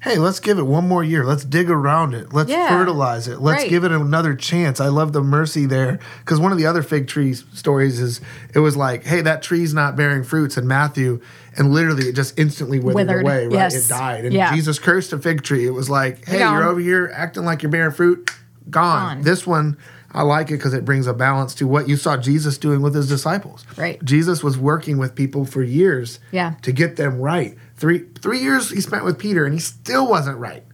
hey, 0.00 0.16
let's 0.16 0.38
give 0.40 0.58
it 0.58 0.62
one 0.66 0.86
more 0.86 1.02
year. 1.02 1.24
Let's 1.24 1.44
dig 1.44 1.68
around 1.70 2.14
it. 2.14 2.32
Let's 2.32 2.50
Yeah. 2.50 2.68
fertilize 2.68 3.26
it. 3.26 3.40
Let's 3.40 3.62
Right. 3.62 3.70
give 3.70 3.82
it 3.84 3.90
another 3.90 4.34
chance. 4.34 4.80
I 4.80 4.88
love 4.88 5.12
the 5.12 5.22
mercy 5.22 5.66
there 5.66 5.98
because 6.20 6.38
one 6.38 6.52
of 6.52 6.58
the 6.58 6.66
other 6.66 6.82
fig 6.82 7.08
tree 7.08 7.34
stories 7.34 7.98
is 8.00 8.20
it 8.54 8.60
was 8.60 8.76
like, 8.76 9.04
hey, 9.04 9.20
that 9.22 9.42
tree's 9.42 9.74
not 9.74 9.96
bearing 9.96 10.22
fruits 10.22 10.56
in 10.56 10.68
Matthew, 10.68 11.20
and 11.56 11.72
literally 11.72 12.08
it 12.08 12.12
just 12.14 12.38
instantly 12.38 12.78
withered, 12.78 12.94
Withered, 12.94 13.22
away. 13.22 13.44
Right, 13.46 13.52
yes. 13.52 13.74
it 13.74 13.88
died, 13.88 14.24
and 14.24 14.32
Yeah. 14.32 14.54
Jesus 14.54 14.78
cursed 14.78 15.12
a 15.12 15.18
fig 15.18 15.42
tree. 15.42 15.66
It 15.66 15.74
was 15.74 15.90
like, 15.90 16.24
hey, 16.26 16.38
Gone. 16.38 16.54
you're 16.54 16.64
over 16.68 16.80
here 16.80 17.10
acting 17.14 17.44
like 17.44 17.62
you're 17.64 17.72
bearing 17.72 17.92
fruit, 17.92 18.30
gone. 18.70 19.16
Gone. 19.16 19.22
This 19.24 19.46
one. 19.46 19.76
I 20.10 20.22
like 20.22 20.48
it 20.48 20.54
because 20.54 20.72
it 20.72 20.86
brings 20.86 21.06
a 21.06 21.12
balance 21.12 21.54
to 21.56 21.66
what 21.66 21.86
you 21.86 21.94
saw 21.96 22.16
Jesus 22.16 22.56
doing 22.56 22.80
with 22.80 22.94
his 22.94 23.08
disciples. 23.10 23.66
Right. 23.76 24.02
Jesus 24.02 24.42
was 24.42 24.56
working 24.56 24.96
with 24.96 25.14
people 25.14 25.44
for 25.44 25.62
years 25.62 26.18
Yeah. 26.32 26.54
to 26.62 26.72
get 26.72 26.96
them 26.96 27.18
right. 27.20 27.58
Three 27.78 28.00
three 28.20 28.40
years 28.40 28.70
he 28.70 28.80
spent 28.80 29.04
with 29.04 29.18
Peter 29.18 29.44
and 29.44 29.54
he 29.54 29.60
still 29.60 30.06
wasn't 30.08 30.38
right. 30.38 30.64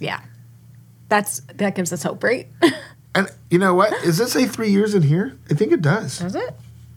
Yeah, 0.00 0.20
that's 1.08 1.40
that 1.54 1.74
gives 1.74 1.92
us 1.92 2.02
hope, 2.02 2.22
right? 2.22 2.48
And 3.14 3.28
you 3.50 3.58
know 3.58 3.74
what? 3.74 3.92
Is 4.04 4.18
this 4.18 4.32
say 4.32 4.46
three 4.46 4.68
years 4.70 4.94
in 4.94 5.02
here? 5.02 5.36
I 5.50 5.54
think 5.54 5.72
it 5.72 5.80
does. 5.80 6.18
Does 6.18 6.36
it? 6.36 6.54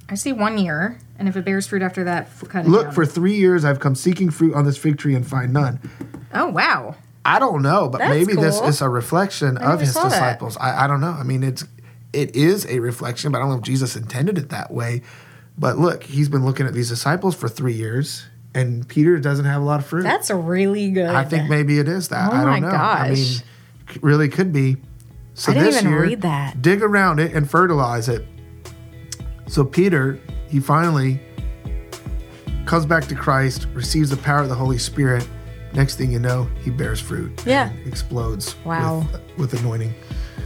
I 0.09 0.15
see 0.15 0.33
one 0.33 0.57
year, 0.57 0.99
and 1.17 1.27
if 1.27 1.37
it 1.37 1.45
bears 1.45 1.65
fruit 1.67 1.81
after 1.81 2.03
that, 2.03 2.29
cut 2.49 2.65
it 2.65 2.69
Look, 2.69 2.87
down. 2.87 2.93
for 2.93 3.05
three 3.05 3.35
years 3.35 3.63
I've 3.63 3.79
come 3.79 3.95
seeking 3.95 4.29
fruit 4.29 4.53
on 4.53 4.65
this 4.65 4.77
fig 4.77 4.97
tree 4.97 5.15
and 5.15 5.25
find 5.25 5.53
none. 5.53 5.79
oh 6.33 6.47
wow, 6.47 6.95
I 7.23 7.39
don't 7.39 7.61
know, 7.61 7.87
but 7.87 7.99
That's 7.99 8.09
maybe 8.09 8.33
this 8.39 8.59
is 8.59 8.81
a 8.81 8.89
reflection 8.89 9.57
of 9.57 9.79
his 9.79 9.93
disciples. 9.93 10.57
I, 10.57 10.83
I 10.83 10.87
don't 10.87 10.99
know. 11.01 11.11
I 11.11 11.23
mean, 11.23 11.43
it's 11.43 11.63
it 12.13 12.35
is 12.35 12.65
a 12.67 12.79
reflection, 12.79 13.31
but 13.31 13.37
I 13.39 13.41
don't 13.41 13.51
know 13.51 13.57
if 13.57 13.63
Jesus 13.63 13.95
intended 13.95 14.37
it 14.37 14.49
that 14.49 14.71
way. 14.71 15.01
But 15.57 15.77
look, 15.77 16.03
he's 16.03 16.27
been 16.29 16.45
looking 16.45 16.65
at 16.67 16.73
these 16.73 16.89
disciples 16.89 17.35
for 17.35 17.47
three 17.47 17.73
years, 17.73 18.25
and 18.53 18.87
Peter 18.87 19.17
doesn't 19.19 19.45
have 19.45 19.61
a 19.61 19.65
lot 19.65 19.79
of 19.79 19.85
fruit. 19.85 20.03
that's 20.03 20.29
really 20.29 20.91
good. 20.91 21.09
I 21.09 21.23
think 21.23 21.49
maybe 21.49 21.79
it 21.79 21.87
is 21.87 22.09
that. 22.09 22.31
Oh 22.31 22.35
I 22.35 22.39
don't 22.41 22.49
my 22.49 22.59
know. 22.59 22.69
I 22.69 23.11
mean, 23.13 23.35
really 24.01 24.29
could 24.29 24.51
be. 24.51 24.77
So 25.33 25.51
I 25.51 25.55
didn't 25.55 25.67
this 25.67 25.81
even 25.81 25.91
year, 25.93 26.01
read 26.01 26.21
that. 26.21 26.61
dig 26.61 26.81
around 26.83 27.19
it 27.19 27.33
and 27.33 27.49
fertilize 27.49 28.09
it. 28.09 28.25
So 29.47 29.63
Peter, 29.63 30.19
he 30.49 30.59
finally 30.59 31.19
comes 32.65 32.85
back 32.85 33.05
to 33.05 33.15
Christ, 33.15 33.67
receives 33.73 34.09
the 34.09 34.17
power 34.17 34.39
of 34.39 34.49
the 34.49 34.55
Holy 34.55 34.77
Spirit. 34.77 35.27
Next 35.73 35.95
thing 35.95 36.11
you 36.11 36.19
know, 36.19 36.49
he 36.63 36.69
bears 36.69 36.99
fruit. 36.99 37.41
Yeah. 37.45 37.69
and 37.69 37.87
explodes. 37.87 38.55
Wow. 38.65 39.07
With, 39.37 39.51
with 39.51 39.59
anointing. 39.61 39.93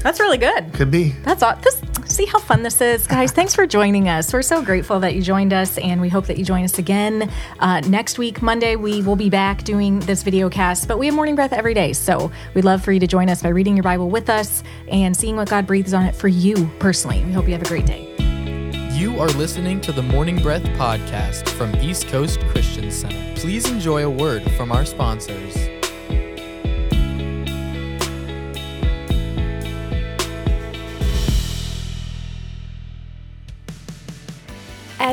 That's 0.02 0.20
really 0.20 0.38
good. 0.38 0.74
Could 0.74 0.92
be. 0.92 1.12
That's 1.24 1.44
all. 1.44 1.56
This 1.58 1.82
see 2.16 2.26
how 2.26 2.40
fun 2.40 2.64
this 2.64 2.82
is, 2.82 3.08
guys. 3.08 3.32
Thanks 3.32 3.56
for 3.56 3.66
joining 3.68 4.10
us. 4.10 4.32
We're 4.32 4.42
so 4.42 4.64
grateful 4.64 5.00
that 5.02 5.16
you 5.16 5.22
joined 5.22 5.54
us, 5.54 5.78
and 5.78 6.00
we 6.00 6.10
hope 6.10 6.28
that 6.28 6.38
you 6.38 6.46
join 6.46 6.64
us 6.64 6.78
again 6.78 7.30
uh, 7.60 7.82
next 7.82 8.18
week, 8.18 8.42
Monday. 8.42 8.76
We 8.76 9.02
will 9.02 9.16
be 9.16 9.30
back 9.30 9.64
doing 9.64 10.00
this 10.02 10.24
video 10.24 10.50
cast, 10.50 10.88
but 10.88 10.98
we 10.98 11.08
have 11.08 11.16
morning 11.16 11.36
breath 11.36 11.54
every 11.54 11.74
day, 11.74 11.94
so 11.94 12.32
we'd 12.54 12.66
love 12.66 12.84
for 12.84 12.92
you 12.92 13.00
to 13.00 13.08
join 13.08 13.30
us 13.30 13.42
by 13.42 13.50
reading 13.50 13.76
your 13.76 13.84
Bible 13.84 14.10
with 14.10 14.30
us 14.30 14.64
and 14.88 15.16
seeing 15.16 15.36
what 15.36 15.50
God 15.50 15.68
breathes 15.68 15.94
on 15.94 16.06
it 16.06 16.16
for 16.16 16.28
you 16.28 16.70
personally. 16.80 17.24
We 17.26 17.34
hope 17.34 17.46
you 17.46 17.54
have 17.54 17.64
a 17.64 17.68
great 17.68 17.86
day. 17.86 18.12
You 18.94 19.20
are 19.20 19.28
listening 19.30 19.82
to 19.82 19.92
the 19.92 20.02
Morning 20.02 20.42
Breath 20.42 20.64
podcast 20.78 21.50
from 21.50 21.76
East 21.78 22.08
Coast 22.08 22.40
Christian 22.48 22.90
Center. 22.90 23.36
Please 23.36 23.70
enjoy 23.70 24.06
a 24.06 24.10
word 24.10 24.50
from 24.52 24.72
our 24.72 24.86
sponsors. 24.86 25.75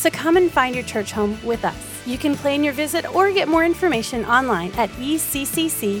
So 0.00 0.08
come 0.08 0.38
and 0.38 0.50
find 0.50 0.74
your 0.74 0.84
church 0.84 1.12
home 1.12 1.38
with 1.44 1.62
us. 1.62 2.06
You 2.06 2.16
can 2.16 2.34
plan 2.34 2.64
your 2.64 2.72
visit 2.72 3.04
or 3.14 3.30
get 3.32 3.48
more 3.48 3.66
information 3.66 4.24
online 4.24 4.72
at 4.78 4.88
eccc.us. 4.92 6.00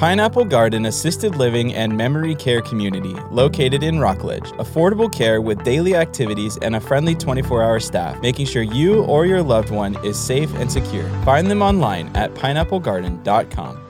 Pineapple 0.00 0.46
Garden 0.46 0.86
Assisted 0.86 1.34
Living 1.34 1.74
and 1.74 1.94
Memory 1.94 2.34
Care 2.34 2.62
Community, 2.62 3.12
located 3.30 3.82
in 3.82 3.98
Rockledge. 3.98 4.50
Affordable 4.52 5.12
care 5.12 5.42
with 5.42 5.62
daily 5.62 5.94
activities 5.94 6.56
and 6.62 6.74
a 6.74 6.80
friendly 6.80 7.14
24 7.14 7.62
hour 7.62 7.78
staff, 7.78 8.18
making 8.22 8.46
sure 8.46 8.62
you 8.62 9.04
or 9.04 9.26
your 9.26 9.42
loved 9.42 9.68
one 9.68 10.02
is 10.02 10.18
safe 10.18 10.54
and 10.54 10.72
secure. 10.72 11.06
Find 11.26 11.50
them 11.50 11.60
online 11.60 12.10
at 12.16 12.32
pineapplegarden.com. 12.32 13.89